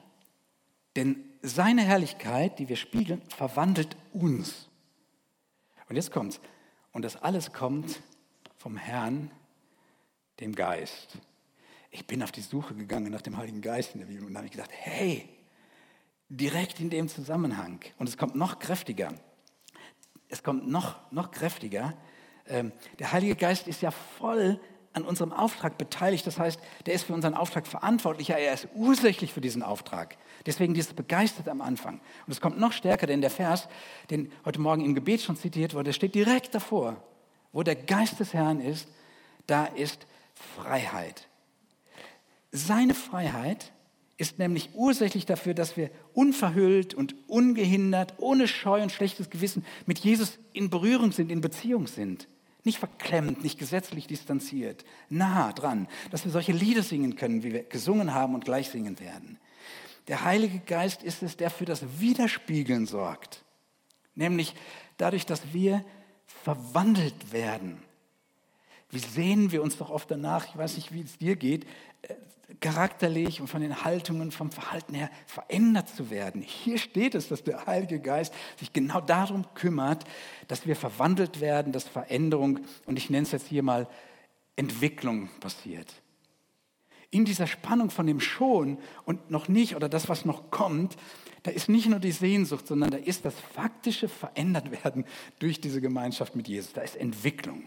denn 0.97 1.25
seine 1.43 1.83
Herrlichkeit, 1.83 2.59
die 2.59 2.69
wir 2.69 2.77
spiegeln, 2.77 3.23
verwandelt 3.29 3.97
uns. 4.13 4.69
Und 5.89 5.97
jetzt 5.97 6.13
kommt's. 6.13 6.41
Und 6.93 7.03
das 7.03 7.17
alles 7.17 7.53
kommt 7.53 8.03
vom 8.59 8.77
Herrn, 8.77 9.31
dem 10.41 10.55
Geist. 10.55 11.19
Ich 11.91 12.07
bin 12.07 12.23
auf 12.23 12.33
die 12.33 12.43
Suche 12.43 12.75
gegangen 12.75 13.11
nach 13.11 13.23
dem 13.23 13.37
Heiligen 13.37 13.63
Geist 13.63 13.95
in 13.95 14.01
der 14.01 14.07
Bibel 14.07 14.27
und 14.27 14.37
habe 14.37 14.49
gedacht, 14.49 14.71
hey, 14.73 15.29
direkt 16.29 16.81
in 16.81 16.91
dem 16.91 17.09
Zusammenhang. 17.09 17.81
Und 17.99 18.09
es 18.09 18.17
kommt 18.17 18.35
noch 18.35 18.59
kräftiger. 18.59 19.15
Es 20.29 20.43
kommt 20.43 20.69
noch, 20.69 21.11
noch 21.11 21.31
kräftiger. 21.31 21.97
Ähm, 22.47 22.73
der 22.99 23.13
Heilige 23.13 23.37
Geist 23.37 23.67
ist 23.67 23.81
ja 23.81 23.91
voll 23.91 24.61
an 24.93 25.05
unserem 25.05 25.33
Auftrag 25.33 25.79
beteiligt. 25.79 26.27
Das 26.27 26.39
heißt, 26.39 26.61
der 26.87 26.95
ist 26.95 27.05
für 27.05 27.15
unseren 27.15 27.35
Auftrag 27.35 27.67
verantwortlich. 27.67 28.31
Er 28.31 28.53
ist 28.53 28.69
ursächlich 28.75 29.33
für 29.33 29.41
diesen 29.41 29.63
Auftrag. 29.63 30.17
Deswegen 30.47 30.75
dieses 30.75 30.95
begeistert 30.95 31.49
am 31.49 31.61
Anfang. 31.61 32.01
Und 32.27 32.33
es 32.33 32.41
kommt 32.41 32.59
noch 32.59 32.73
stärker, 32.73 33.07
denn 33.07 33.21
der 33.21 33.31
Vers, 33.31 33.69
den 34.11 34.33
heute 34.45 34.61
Morgen 34.61 34.85
im 34.85 34.95
Gebet 34.95 35.23
schon 35.23 35.37
zitiert 35.37 35.75
wurde, 35.75 35.93
steht 35.93 36.15
direkt 36.15 36.55
davor, 36.55 36.97
wo 37.53 37.63
der 37.63 37.77
Geist 37.77 38.19
des 38.19 38.35
Herrn 38.35 38.61
ist, 38.61 38.89
da 39.47 39.67
ist 39.67 40.07
Freiheit. 40.35 41.29
Seine 42.53 42.95
Freiheit 42.95 43.73
ist 44.17 44.39
nämlich 44.39 44.71
ursächlich 44.75 45.25
dafür, 45.25 45.55
dass 45.55 45.77
wir 45.77 45.91
unverhüllt 46.13 46.95
und 46.95 47.15
ungehindert, 47.29 48.15
ohne 48.19 48.49
Scheu 48.49 48.83
und 48.83 48.93
schlechtes 48.93 49.31
Gewissen 49.31 49.65
mit 49.87 50.01
Jesus 50.01 50.39
in 50.53 50.69
Berührung 50.69 51.13
sind, 51.13 51.31
in 51.31 51.41
Beziehung 51.41 51.87
sind. 51.87 52.29
Nicht 52.65 52.79
verklemmt, 52.79 53.43
nicht 53.43 53.59
gesetzlich 53.59 54.07
distanziert, 54.07 54.85
nah 55.09 55.53
dran, 55.53 55.89
dass 56.11 56.25
wir 56.25 56.33
solche 56.33 56.53
Lieder 56.53 56.83
singen 56.83 57.17
können, 57.17 57.43
wie 57.43 57.53
wir 57.53 57.63
gesungen 57.63 58.13
haben 58.13 58.35
und 58.35 58.45
gleich 58.45 58.69
singen 58.69 59.01
werden. 59.01 59.39
Der 60.09 60.25
Heilige 60.25 60.59
Geist 60.61 61.03
ist 61.03 61.23
es, 61.23 61.37
der 61.37 61.51
für 61.51 61.65
das 61.65 62.01
Widerspiegeln 62.01 62.87
sorgt. 62.87 63.45
Nämlich 64.15 64.55
dadurch, 64.97 65.25
dass 65.25 65.53
wir 65.53 65.85
verwandelt 66.27 67.33
werden. 67.33 67.83
Wie 68.91 68.99
sehen 68.99 69.53
wir 69.53 69.63
uns 69.63 69.77
doch 69.77 69.91
oft 69.91 70.11
danach, 70.11 70.49
ich 70.49 70.57
weiß 70.57 70.77
nicht, 70.77 70.93
wie 70.93 71.03
es 71.03 71.19
dir 71.19 71.37
geht, 71.37 71.65
äh, 72.03 72.15
charakterlich 72.61 73.41
und 73.41 73.47
von 73.47 73.61
den 73.61 73.85
Haltungen, 73.85 74.33
vom 74.33 74.51
Verhalten 74.51 74.95
her 74.95 75.11
verändert 75.27 75.89
zu 75.89 76.11
werden. 76.11 76.43
Hier 76.43 76.79
steht 76.79 77.15
es, 77.15 77.29
dass 77.29 77.45
der 77.45 77.67
Heilige 77.67 78.01
Geist 78.01 78.35
sich 78.59 78.73
genau 78.73 79.01
darum 79.01 79.47
kümmert, 79.55 80.05
dass 80.49 80.67
wir 80.67 80.75
verwandelt 80.75 81.41
werden, 81.41 81.73
dass 81.73 81.85
Veränderung, 81.85 82.61
und 82.87 82.97
ich 82.97 83.09
nenne 83.09 83.23
es 83.23 83.33
jetzt 83.33 83.47
hier 83.47 83.63
mal 83.63 83.89
Entwicklung 84.57 85.31
passiert. 85.39 85.93
In 87.11 87.25
dieser 87.25 87.47
Spannung 87.47 87.91
von 87.91 88.07
dem 88.07 88.21
schon 88.21 88.79
und 89.05 89.31
noch 89.31 89.49
nicht 89.49 89.75
oder 89.75 89.89
das, 89.89 90.09
was 90.09 90.25
noch 90.25 90.51
kommt, 90.51 90.97
da 91.43 91.51
ist 91.51 91.69
nicht 91.69 91.89
nur 91.89 91.99
die 91.99 92.13
Sehnsucht, 92.13 92.67
sondern 92.67 92.91
da 92.91 92.99
ist 92.99 93.25
das 93.25 93.35
faktische 93.55 94.09
Verändertwerden 94.09 95.05
durch 95.39 95.61
diese 95.61 95.81
Gemeinschaft 95.81 96.37
mit 96.37 96.47
Jesus. 96.47 96.73
Da 96.73 96.83
ist 96.83 96.97
Entwicklung. 96.97 97.67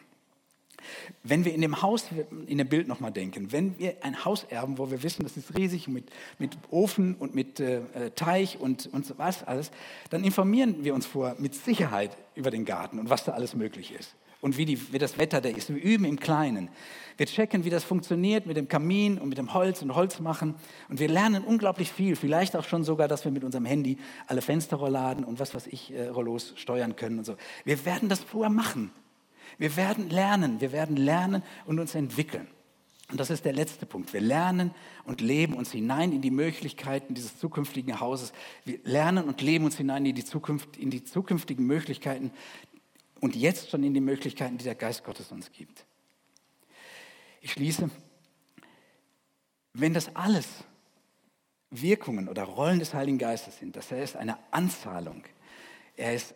Wenn 1.24 1.46
wir 1.46 1.54
in 1.54 1.62
dem 1.62 1.82
Haus, 1.82 2.06
in 2.48 2.58
dem 2.58 2.69
Bild 2.69 2.88
nochmal 2.88 3.12
denken, 3.12 3.52
wenn 3.52 3.78
wir 3.80 3.96
ein 4.02 4.26
Haus 4.26 4.43
erben, 4.46 4.78
wo 4.78 4.91
wir 4.91 5.04
wissen, 5.04 5.24
das 5.24 5.38
ist 5.38 5.56
riesig 5.58 5.88
mit, 5.88 6.10
mit 6.39 6.58
Ofen 6.69 7.15
und 7.15 7.36
mit 7.36 7.60
äh, 7.60 8.12
Teich 8.15 8.60
und, 8.60 8.88
und 8.93 9.06
so 9.06 9.17
was 9.17 9.43
alles, 9.43 9.72
dann 10.10 10.24
informieren 10.24 10.84
wir 10.84 10.93
uns 10.93 11.06
vor 11.06 11.36
mit 11.39 11.56
Sicherheit 11.56 12.17
über 12.36 12.52
den 12.52 12.65
Garten 12.65 13.00
und 13.00 13.10
was 13.10 13.24
da 13.24 13.34
alles 13.34 13.56
möglich 13.56 13.93
ist 13.93 14.15
und 14.43 14.58
wie, 14.58 14.65
die, 14.65 14.91
wie 14.91 14.98
das 14.98 15.17
Wetter 15.17 15.39
da 15.39 15.48
ist. 15.48 15.74
Wir 15.74 15.82
üben 15.82 16.04
im 16.04 16.19
Kleinen. 16.19 16.67
Wir 17.15 17.28
checken, 17.28 17.63
wie 17.63 17.69
das 17.69 17.86
funktioniert 17.86 18.46
mit 18.46 18.58
dem 18.58 18.67
Kamin 18.67 19.17
und 19.17 19.30
mit 19.30 19.38
dem 19.38 19.54
Holz 19.54 19.82
und 19.82 19.96
Holz 19.96 20.19
machen. 20.19 20.56
Und 20.89 21.00
wir 21.00 21.08
lernen 21.08 21.46
unglaublich 21.46 21.89
viel. 21.89 22.17
Vielleicht 22.17 22.58
auch 22.58 22.65
schon 22.65 22.84
sogar, 22.84 23.08
dass 23.08 23.24
wir 23.24 23.32
mit 23.32 23.46
unserem 23.46 23.63
Handy 23.63 23.98
alle 24.28 24.41
Fensterrollladen 24.41 25.24
und 25.24 25.39
was 25.39 25.56
weiß 25.56 25.67
ich, 25.67 25.93
äh, 25.93 26.08
Rollos 26.10 26.52
steuern 26.58 26.98
können 26.98 27.19
und 27.19 27.26
so. 27.26 27.38
Wir 27.63 27.86
werden 27.86 28.10
das 28.10 28.19
vorher 28.19 28.50
machen. 28.50 28.91
Wir 29.58 29.76
werden 29.76 30.10
lernen, 30.10 30.62
wir 30.62 30.72
werden 30.72 30.96
lernen 30.96 31.44
und 31.66 31.80
uns 31.80 31.96
entwickeln. 31.96 32.48
Und 33.10 33.20
das 33.20 33.30
ist 33.30 33.46
der 33.46 33.54
letzte 33.54 33.86
Punkt. 33.86 34.13
Wir 34.13 34.22
lernen 34.22 34.74
und 35.06 35.22
leben 35.22 35.54
uns 35.54 35.72
hinein 35.72 36.12
in 36.12 36.22
die 36.22 36.32
Möglichkeiten 36.32 37.13
dieses 37.13 37.38
zukünftigen 37.38 38.00
Hauses. 38.00 38.34
Wir 38.66 38.80
lernen 38.84 39.26
und 39.26 39.42
leben 39.42 39.66
uns 39.66 39.78
hinein 39.78 40.06
in 40.06 40.16
die, 40.16 40.26
Zukunft, 40.26 40.78
in 40.78 40.89
die 40.89 41.04
zukünftigen 41.04 41.66
Möglichkeiten 41.66 42.32
und 43.20 43.36
jetzt 43.36 43.70
schon 43.70 43.84
in 43.84 43.94
die 43.94 44.02
Möglichkeiten, 44.02 44.58
die 44.58 44.63
der 44.63 44.76
Geist 44.76 45.04
Gottes 45.04 45.32
uns 45.32 45.52
gibt. 45.52 45.86
Ich 47.42 47.52
schließe, 47.52 47.89
wenn 49.74 49.94
das 49.94 50.16
alles 50.16 50.48
Wirkungen 51.70 52.30
oder 52.30 52.44
Rollen 52.44 52.80
des 52.80 52.94
Heiligen 52.94 53.18
Geistes 53.18 53.60
sind, 53.60 53.76
dass 53.76 53.92
er 53.92 54.04
ist 54.04 54.16
eine 54.16 54.38
Anzahlung, 54.52 55.24
er 55.96 56.16
ist 56.16 56.36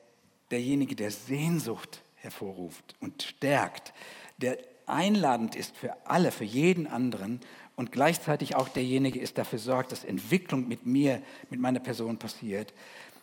derjenige, 0.52 0.96
der 0.96 1.12
Sehnsucht 1.12 2.02
hervorruft 2.28 2.96
und 3.00 3.24
stärkt, 3.24 3.94
der 4.38 4.58
einladend 4.86 5.56
ist 5.56 5.76
für 5.76 5.96
alle, 6.06 6.32
für 6.32 6.44
jeden 6.44 6.88
anderen 6.88 7.40
und 7.76 7.92
gleichzeitig 7.92 8.56
auch 8.56 8.70
derjenige 8.70 9.20
ist, 9.20 9.38
der 9.38 9.44
dafür 9.44 9.60
sorgt, 9.60 9.92
dass 9.92 10.04
Entwicklung 10.04 10.68
mit 10.68 10.86
mir, 10.86 11.22
mit 11.50 11.60
meiner 11.60 11.80
Person 11.80 12.18
passiert, 12.18 12.74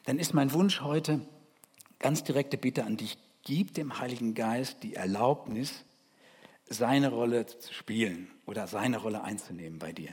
dann 0.06 0.18
ist 0.18 0.34
mein 0.34 0.52
Wunsch 0.52 0.80
heute 0.80 1.20
ganz 1.98 2.24
direkte 2.24 2.56
Bitte 2.56 2.84
an 2.84 2.96
dich, 2.96 3.18
gib 3.42 3.74
dem 3.74 3.98
Heiligen 3.98 4.34
Geist 4.34 4.82
die 4.82 4.94
Erlaubnis, 4.94 5.84
seine 6.66 7.10
Rolle 7.10 7.46
zu 7.46 7.74
spielen 7.74 8.30
oder 8.46 8.66
seine 8.66 8.98
Rolle 8.98 9.22
einzunehmen 9.22 9.78
bei 9.78 9.92
dir. 9.92 10.10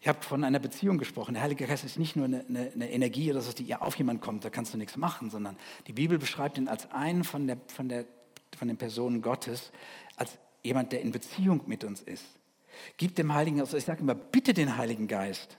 Ich 0.00 0.08
habe 0.08 0.22
von 0.22 0.44
einer 0.44 0.58
Beziehung 0.58 0.96
gesprochen. 0.96 1.34
Der 1.34 1.42
Heilige 1.42 1.66
Geist 1.66 1.84
ist 1.84 1.98
nicht 1.98 2.16
nur 2.16 2.24
eine, 2.24 2.44
eine, 2.48 2.72
eine 2.74 2.90
Energie 2.90 3.32
so, 3.38 3.52
die 3.52 3.74
auf 3.74 3.96
jemanden 3.96 4.22
kommt, 4.22 4.44
da 4.44 4.50
kannst 4.50 4.72
du 4.72 4.78
nichts 4.78 4.96
machen, 4.96 5.28
sondern 5.28 5.56
die 5.86 5.92
Bibel 5.92 6.18
beschreibt 6.18 6.56
ihn 6.56 6.68
als 6.68 6.90
einen 6.90 7.22
von, 7.22 7.46
der, 7.46 7.58
von, 7.66 7.88
der, 7.88 8.06
von 8.56 8.68
den 8.68 8.78
Personen 8.78 9.20
Gottes, 9.20 9.72
als 10.16 10.38
jemand, 10.62 10.92
der 10.92 11.02
in 11.02 11.12
Beziehung 11.12 11.62
mit 11.66 11.84
uns 11.84 12.00
ist. 12.00 12.24
Gib 12.96 13.14
dem 13.16 13.34
Heiligen 13.34 13.60
also 13.60 13.76
ich 13.76 13.84
sage 13.84 14.00
immer, 14.00 14.14
bitte 14.14 14.54
den 14.54 14.78
Heiligen 14.78 15.06
Geist, 15.06 15.58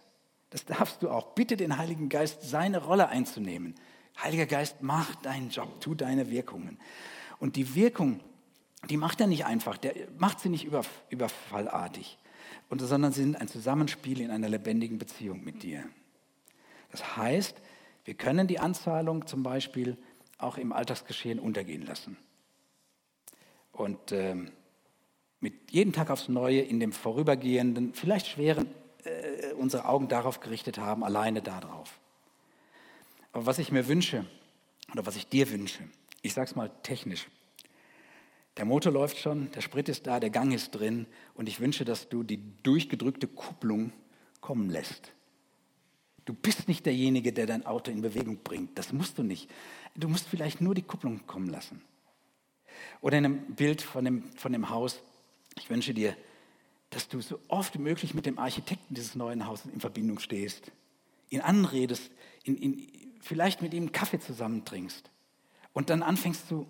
das 0.49 0.65
darfst 0.65 1.03
du 1.03 1.11
auch, 1.11 1.35
bitte 1.35 1.55
den 1.55 1.77
Heiligen 1.77 2.09
Geist, 2.09 2.41
seine 2.41 2.83
Rolle 2.83 3.09
einzunehmen. 3.09 3.75
Heiliger 4.21 4.47
Geist, 4.47 4.77
mach 4.81 5.15
deinen 5.17 5.49
Job, 5.49 5.79
tu 5.81 5.93
deine 5.93 6.31
Wirkungen. 6.31 6.79
Und 7.37 7.55
die 7.57 7.75
Wirkung, 7.75 8.21
die 8.89 8.97
macht 8.97 9.21
er 9.21 9.27
nicht 9.27 9.45
einfach, 9.45 9.77
der 9.77 9.93
macht 10.17 10.39
sie 10.39 10.49
nicht 10.49 10.67
überfallartig 11.09 12.17
und, 12.71 12.79
sondern 12.79 13.11
sie 13.11 13.21
sind 13.21 13.35
ein 13.35 13.49
Zusammenspiel 13.49 14.21
in 14.21 14.31
einer 14.31 14.47
lebendigen 14.47 14.97
Beziehung 14.97 15.43
mit 15.43 15.61
dir. 15.61 15.83
Das 16.89 17.17
heißt, 17.17 17.61
wir 18.05 18.13
können 18.13 18.47
die 18.47 18.59
Anzahlung 18.59 19.27
zum 19.27 19.43
Beispiel 19.43 19.97
auch 20.37 20.57
im 20.57 20.71
Alltagsgeschehen 20.71 21.37
untergehen 21.37 21.85
lassen. 21.85 22.15
Und 23.73 24.13
äh, 24.13 24.35
mit 25.41 25.71
jedem 25.71 25.91
Tag 25.91 26.09
aufs 26.09 26.29
Neue 26.29 26.61
in 26.61 26.79
dem 26.79 26.93
vorübergehenden, 26.93 27.93
vielleicht 27.93 28.27
schweren, 28.27 28.67
äh, 29.03 29.51
unsere 29.53 29.83
Augen 29.83 30.07
darauf 30.07 30.39
gerichtet 30.39 30.77
haben, 30.77 31.03
alleine 31.03 31.41
darauf. 31.41 31.99
Aber 33.33 33.45
was 33.45 33.59
ich 33.59 33.73
mir 33.73 33.89
wünsche, 33.89 34.25
oder 34.93 35.05
was 35.05 35.17
ich 35.17 35.27
dir 35.27 35.51
wünsche, 35.51 35.83
ich 36.21 36.33
sage 36.33 36.49
es 36.49 36.55
mal 36.55 36.71
technisch, 36.83 37.27
der 38.61 38.67
Motor 38.67 38.91
läuft 38.91 39.17
schon, 39.17 39.49
der 39.53 39.61
Sprit 39.61 39.89
ist 39.89 40.05
da, 40.05 40.19
der 40.19 40.29
Gang 40.29 40.53
ist 40.53 40.69
drin 40.69 41.07
und 41.33 41.49
ich 41.49 41.59
wünsche, 41.59 41.83
dass 41.83 42.09
du 42.09 42.21
die 42.21 42.39
durchgedrückte 42.61 43.25
Kupplung 43.25 43.91
kommen 44.39 44.69
lässt. 44.69 45.13
Du 46.25 46.35
bist 46.35 46.67
nicht 46.67 46.85
derjenige, 46.85 47.33
der 47.33 47.47
dein 47.47 47.65
Auto 47.65 47.89
in 47.89 48.03
Bewegung 48.03 48.37
bringt. 48.43 48.77
Das 48.77 48.93
musst 48.93 49.17
du 49.17 49.23
nicht. 49.23 49.49
Du 49.95 50.07
musst 50.07 50.27
vielleicht 50.27 50.61
nur 50.61 50.75
die 50.75 50.83
Kupplung 50.83 51.25
kommen 51.25 51.49
lassen. 51.49 51.81
Oder 53.01 53.17
in 53.17 53.25
einem 53.25 53.55
Bild 53.55 53.81
von 53.81 54.05
dem, 54.05 54.31
von 54.33 54.51
dem 54.51 54.69
Haus. 54.69 55.01
Ich 55.55 55.71
wünsche 55.71 55.95
dir, 55.95 56.15
dass 56.91 57.07
du 57.07 57.19
so 57.19 57.39
oft 57.47 57.73
wie 57.73 57.81
möglich 57.81 58.13
mit 58.13 58.27
dem 58.27 58.37
Architekten 58.37 58.93
dieses 58.93 59.15
neuen 59.15 59.47
Hauses 59.47 59.73
in 59.73 59.79
Verbindung 59.79 60.19
stehst, 60.19 60.71
ihn 61.31 61.41
anredest, 61.41 62.11
in, 62.43 62.57
in, 62.57 62.87
vielleicht 63.21 63.63
mit 63.63 63.73
ihm 63.73 63.91
Kaffee 63.91 64.19
zusammen 64.19 64.65
trinkst 64.65 65.09
und 65.73 65.89
dann 65.89 66.03
anfängst 66.03 66.47
zu 66.47 66.67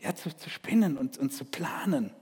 ja, 0.00 0.14
zu, 0.14 0.36
zu 0.36 0.50
spinnen 0.50 0.96
und, 0.96 1.18
und 1.18 1.32
zu 1.32 1.44
planen. 1.44 2.12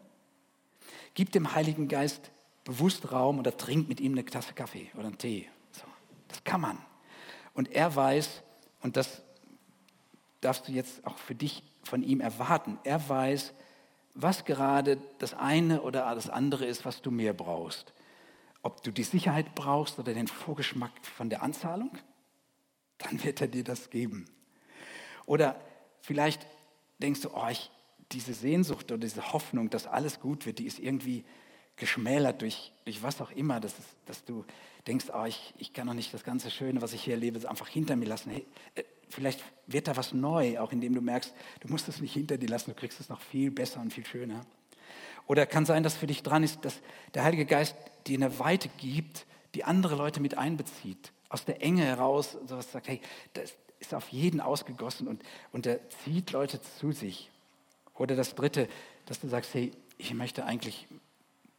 Gib 1.14 1.32
dem 1.32 1.54
Heiligen 1.54 1.88
Geist 1.88 2.30
bewusst 2.64 3.12
Raum 3.12 3.38
oder 3.38 3.56
trink 3.56 3.88
mit 3.88 4.00
ihm 4.00 4.12
eine 4.12 4.24
Tasse 4.24 4.54
Kaffee 4.54 4.90
oder 4.94 5.06
einen 5.06 5.18
Tee. 5.18 5.48
So, 5.72 5.84
das 6.28 6.44
kann 6.44 6.60
man. 6.60 6.78
Und 7.54 7.72
er 7.72 7.94
weiß, 7.94 8.42
und 8.80 8.96
das 8.96 9.22
darfst 10.40 10.68
du 10.68 10.72
jetzt 10.72 11.04
auch 11.06 11.18
für 11.18 11.34
dich 11.34 11.62
von 11.82 12.02
ihm 12.02 12.20
erwarten, 12.20 12.78
er 12.84 13.08
weiß, 13.08 13.52
was 14.14 14.44
gerade 14.44 14.98
das 15.18 15.34
eine 15.34 15.82
oder 15.82 16.14
das 16.14 16.28
andere 16.28 16.66
ist, 16.66 16.84
was 16.84 17.02
du 17.02 17.10
mehr 17.10 17.32
brauchst. 17.32 17.92
Ob 18.62 18.82
du 18.82 18.92
die 18.92 19.02
Sicherheit 19.02 19.54
brauchst 19.54 19.98
oder 19.98 20.14
den 20.14 20.28
Vorgeschmack 20.28 20.92
von 21.02 21.30
der 21.30 21.42
Anzahlung, 21.42 21.90
dann 22.98 23.22
wird 23.24 23.40
er 23.40 23.48
dir 23.48 23.64
das 23.64 23.90
geben. 23.90 24.26
Oder 25.26 25.60
vielleicht 26.00 26.46
denkst 27.02 27.22
du, 27.22 27.30
oh, 27.34 27.48
ich, 27.50 27.70
diese 28.12 28.34
Sehnsucht 28.34 28.90
oder 28.92 29.00
diese 29.00 29.32
Hoffnung, 29.32 29.70
dass 29.70 29.86
alles 29.86 30.20
gut 30.20 30.46
wird, 30.46 30.58
die 30.58 30.66
ist 30.66 30.78
irgendwie 30.78 31.24
geschmälert 31.76 32.42
durch, 32.42 32.72
durch 32.84 33.02
was 33.02 33.20
auch 33.20 33.30
immer, 33.30 33.58
dass, 33.58 33.78
es, 33.78 33.84
dass 34.06 34.24
du 34.24 34.44
denkst, 34.86 35.06
oh, 35.12 35.24
ich, 35.24 35.54
ich 35.58 35.72
kann 35.72 35.86
doch 35.86 35.94
nicht 35.94 36.12
das 36.12 36.24
ganze 36.24 36.50
Schöne, 36.50 36.82
was 36.82 36.92
ich 36.92 37.02
hier 37.02 37.14
erlebe, 37.14 37.48
einfach 37.48 37.68
hinter 37.68 37.96
mir 37.96 38.06
lassen. 38.06 38.30
Hey, 38.30 38.46
äh, 38.74 38.82
vielleicht 39.08 39.42
wird 39.66 39.88
da 39.88 39.96
was 39.96 40.12
neu, 40.12 40.58
auch 40.58 40.72
indem 40.72 40.94
du 40.94 41.00
merkst, 41.00 41.32
du 41.60 41.68
musst 41.68 41.88
es 41.88 42.00
nicht 42.00 42.12
hinter 42.12 42.36
dir 42.38 42.48
lassen, 42.48 42.70
du 42.70 42.76
kriegst 42.76 43.00
es 43.00 43.08
noch 43.08 43.20
viel 43.20 43.50
besser 43.50 43.80
und 43.80 43.92
viel 43.92 44.06
schöner. 44.06 44.44
Oder 45.26 45.46
kann 45.46 45.64
sein, 45.64 45.82
dass 45.82 45.96
für 45.96 46.06
dich 46.06 46.22
dran 46.22 46.42
ist, 46.42 46.64
dass 46.64 46.80
der 47.14 47.24
Heilige 47.24 47.46
Geist 47.46 47.76
dir 48.06 48.18
eine 48.18 48.38
Weite 48.38 48.68
gibt, 48.78 49.26
die 49.54 49.64
andere 49.64 49.96
Leute 49.96 50.20
mit 50.20 50.36
einbezieht, 50.36 51.12
aus 51.28 51.44
der 51.44 51.62
Enge 51.62 51.84
heraus, 51.84 52.36
sowas 52.46 52.72
sagt, 52.72 52.88
hey, 52.88 53.00
das, 53.32 53.54
ist 53.82 53.94
auf 53.94 54.08
jeden 54.08 54.40
ausgegossen 54.40 55.08
und, 55.08 55.22
und 55.50 55.66
er 55.66 55.80
zieht 55.90 56.30
Leute 56.30 56.60
zu 56.62 56.92
sich. 56.92 57.30
Oder 57.94 58.16
das 58.16 58.34
Dritte, 58.34 58.68
dass 59.06 59.20
du 59.20 59.28
sagst, 59.28 59.52
hey, 59.54 59.72
ich 59.98 60.14
möchte 60.14 60.44
eigentlich 60.44 60.86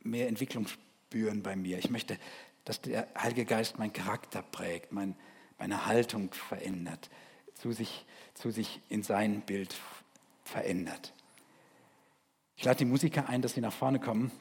mehr 0.02 0.28
Entwicklung 0.28 0.68
spüren 0.68 1.44
bei 1.44 1.56
mir. 1.56 1.78
Ich 1.78 1.90
möchte, 1.90 2.18
dass 2.66 2.82
der 2.82 3.08
Heilige 3.18 3.46
Geist 3.46 3.78
meinen 3.78 3.94
Charakter 3.94 4.42
prägt, 4.42 4.92
mein, 4.92 5.16
meine 5.60 5.86
Haltung 5.86 6.34
verändert, 6.34 7.10
zu 7.56 7.74
sich, 7.74 8.06
zu 8.34 8.52
sich 8.52 8.80
in 8.90 9.04
sein 9.04 9.42
Bild 9.42 9.76
verändert. 10.46 11.14
Ich 12.56 12.64
lade 12.64 12.78
die 12.78 12.86
Musiker 12.86 13.28
ein, 13.28 13.42
dass 13.42 13.54
sie 13.54 13.62
nach 13.62 13.74
vorne 13.74 14.00
kommen 14.00 14.32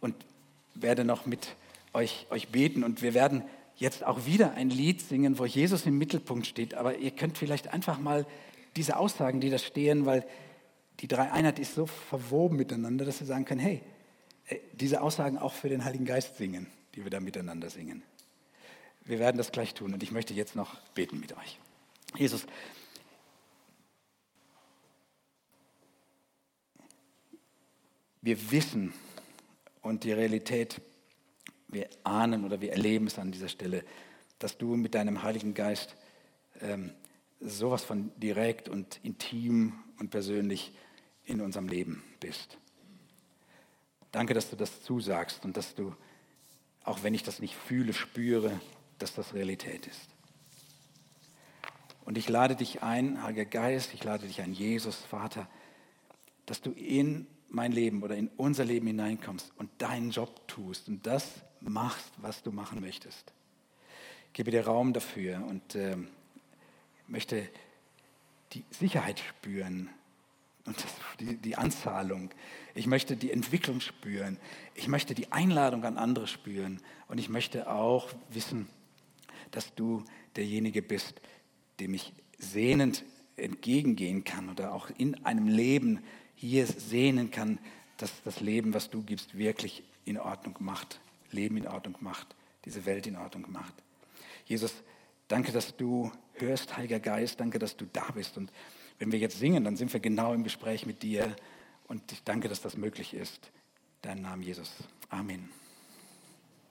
und 0.00 0.14
werde 0.74 1.04
noch 1.04 1.24
mit 1.24 1.54
euch, 1.92 2.26
euch 2.30 2.48
beten. 2.48 2.82
Und 2.82 3.00
wir 3.00 3.14
werden 3.14 3.44
jetzt 3.80 4.04
auch 4.04 4.26
wieder 4.26 4.52
ein 4.52 4.70
Lied 4.70 5.00
singen, 5.00 5.38
wo 5.38 5.46
Jesus 5.46 5.86
im 5.86 5.96
Mittelpunkt 5.96 6.46
steht. 6.46 6.74
Aber 6.74 6.98
ihr 6.98 7.10
könnt 7.10 7.38
vielleicht 7.38 7.68
einfach 7.68 7.98
mal 7.98 8.26
diese 8.76 8.98
Aussagen, 8.98 9.40
die 9.40 9.50
da 9.50 9.58
stehen, 9.58 10.04
weil 10.04 10.24
die 11.00 11.08
Dreieinheit 11.08 11.58
ist 11.58 11.74
so 11.74 11.86
verwoben 11.86 12.56
miteinander, 12.56 13.06
dass 13.06 13.20
wir 13.20 13.26
sagen 13.26 13.46
können, 13.46 13.60
hey, 13.60 13.80
äh, 14.48 14.58
diese 14.74 15.00
Aussagen 15.00 15.38
auch 15.38 15.54
für 15.54 15.70
den 15.70 15.84
Heiligen 15.84 16.04
Geist 16.04 16.36
singen, 16.36 16.66
die 16.94 17.04
wir 17.04 17.10
da 17.10 17.20
miteinander 17.20 17.70
singen. 17.70 18.02
Wir 19.06 19.18
werden 19.18 19.38
das 19.38 19.50
gleich 19.50 19.72
tun 19.72 19.94
und 19.94 20.02
ich 20.02 20.12
möchte 20.12 20.34
jetzt 20.34 20.54
noch 20.54 20.78
beten 20.90 21.18
mit 21.18 21.34
euch. 21.36 21.58
Jesus, 22.16 22.44
wir 28.20 28.50
wissen 28.50 28.92
und 29.80 30.04
die 30.04 30.12
Realität, 30.12 30.82
wir 31.72 31.88
ahnen 32.04 32.44
oder 32.44 32.60
wir 32.60 32.72
erleben 32.72 33.06
es 33.06 33.18
an 33.18 33.32
dieser 33.32 33.48
Stelle, 33.48 33.84
dass 34.38 34.58
du 34.58 34.76
mit 34.76 34.94
deinem 34.94 35.22
Heiligen 35.22 35.54
Geist 35.54 35.96
ähm, 36.60 36.92
sowas 37.40 37.84
von 37.84 38.12
direkt 38.18 38.68
und 38.68 39.00
intim 39.02 39.74
und 39.98 40.10
persönlich 40.10 40.72
in 41.24 41.40
unserem 41.40 41.68
Leben 41.68 42.02
bist. 42.20 42.58
Danke, 44.12 44.34
dass 44.34 44.50
du 44.50 44.56
das 44.56 44.82
zusagst 44.82 45.44
und 45.44 45.56
dass 45.56 45.74
du, 45.74 45.94
auch 46.82 47.02
wenn 47.02 47.14
ich 47.14 47.22
das 47.22 47.38
nicht 47.38 47.54
fühle, 47.54 47.92
spüre, 47.92 48.60
dass 48.98 49.14
das 49.14 49.34
Realität 49.34 49.86
ist. 49.86 50.08
Und 52.04 52.18
ich 52.18 52.28
lade 52.28 52.56
dich 52.56 52.82
ein, 52.82 53.22
Heiliger 53.22 53.44
Geist, 53.44 53.94
ich 53.94 54.02
lade 54.02 54.26
dich 54.26 54.40
ein, 54.40 54.52
Jesus, 54.52 54.96
Vater, 54.96 55.48
dass 56.46 56.60
du 56.60 56.72
in 56.72 57.26
mein 57.48 57.72
Leben 57.72 58.02
oder 58.02 58.16
in 58.16 58.28
unser 58.36 58.64
Leben 58.64 58.86
hineinkommst 58.86 59.52
und 59.56 59.70
deinen 59.78 60.10
Job 60.10 60.48
tust 60.48 60.88
und 60.88 61.06
das 61.06 61.42
machst, 61.60 62.12
was 62.18 62.42
du 62.42 62.52
machen 62.52 62.80
möchtest. 62.80 63.32
Ich 64.28 64.32
gebe 64.34 64.50
dir 64.50 64.64
Raum 64.64 64.92
dafür 64.92 65.44
und 65.46 65.74
äh, 65.74 65.96
möchte 67.08 67.48
die 68.52 68.64
Sicherheit 68.70 69.20
spüren 69.20 69.90
und 70.66 70.76
das, 70.76 70.94
die, 71.18 71.36
die 71.36 71.56
Anzahlung. 71.56 72.30
Ich 72.74 72.86
möchte 72.86 73.16
die 73.16 73.32
Entwicklung 73.32 73.80
spüren. 73.80 74.38
Ich 74.74 74.88
möchte 74.88 75.14
die 75.14 75.32
Einladung 75.32 75.84
an 75.84 75.96
andere 75.96 76.26
spüren. 76.26 76.80
Und 77.08 77.18
ich 77.18 77.28
möchte 77.28 77.70
auch 77.70 78.08
wissen, 78.30 78.68
dass 79.50 79.74
du 79.74 80.04
derjenige 80.36 80.82
bist, 80.82 81.20
dem 81.80 81.94
ich 81.94 82.12
sehnend 82.38 83.04
entgegengehen 83.36 84.24
kann 84.24 84.48
oder 84.48 84.72
auch 84.72 84.90
in 84.96 85.24
einem 85.24 85.48
Leben 85.48 86.00
hier 86.34 86.66
sehnen 86.66 87.30
kann, 87.30 87.58
dass 87.96 88.22
das 88.22 88.40
Leben, 88.40 88.74
was 88.74 88.90
du 88.90 89.02
gibst, 89.02 89.36
wirklich 89.36 89.82
in 90.04 90.18
Ordnung 90.18 90.56
macht, 90.60 91.00
Leben 91.32 91.56
in 91.56 91.66
Ordnung 91.66 91.96
macht, 92.00 92.34
diese 92.64 92.84
Welt 92.86 93.06
in 93.06 93.16
Ordnung 93.16 93.50
macht. 93.50 93.74
Jesus, 94.44 94.72
danke, 95.28 95.52
dass 95.52 95.76
du 95.76 96.10
hörst, 96.34 96.76
Heiliger 96.76 97.00
Geist, 97.00 97.40
danke, 97.40 97.58
dass 97.58 97.76
du 97.76 97.86
da 97.92 98.10
bist. 98.12 98.36
Und 98.36 98.52
wenn 98.98 99.12
wir 99.12 99.18
jetzt 99.18 99.38
singen, 99.38 99.64
dann 99.64 99.76
sind 99.76 99.92
wir 99.92 100.00
genau 100.00 100.34
im 100.34 100.44
Gespräch 100.44 100.86
mit 100.86 101.02
dir. 101.02 101.34
Und 101.88 102.12
ich 102.12 102.22
danke, 102.22 102.48
dass 102.48 102.60
das 102.60 102.76
möglich 102.76 103.14
ist. 103.14 103.50
Dein 104.02 104.22
Name, 104.22 104.44
Jesus. 104.44 104.70
Amen. 105.08 105.59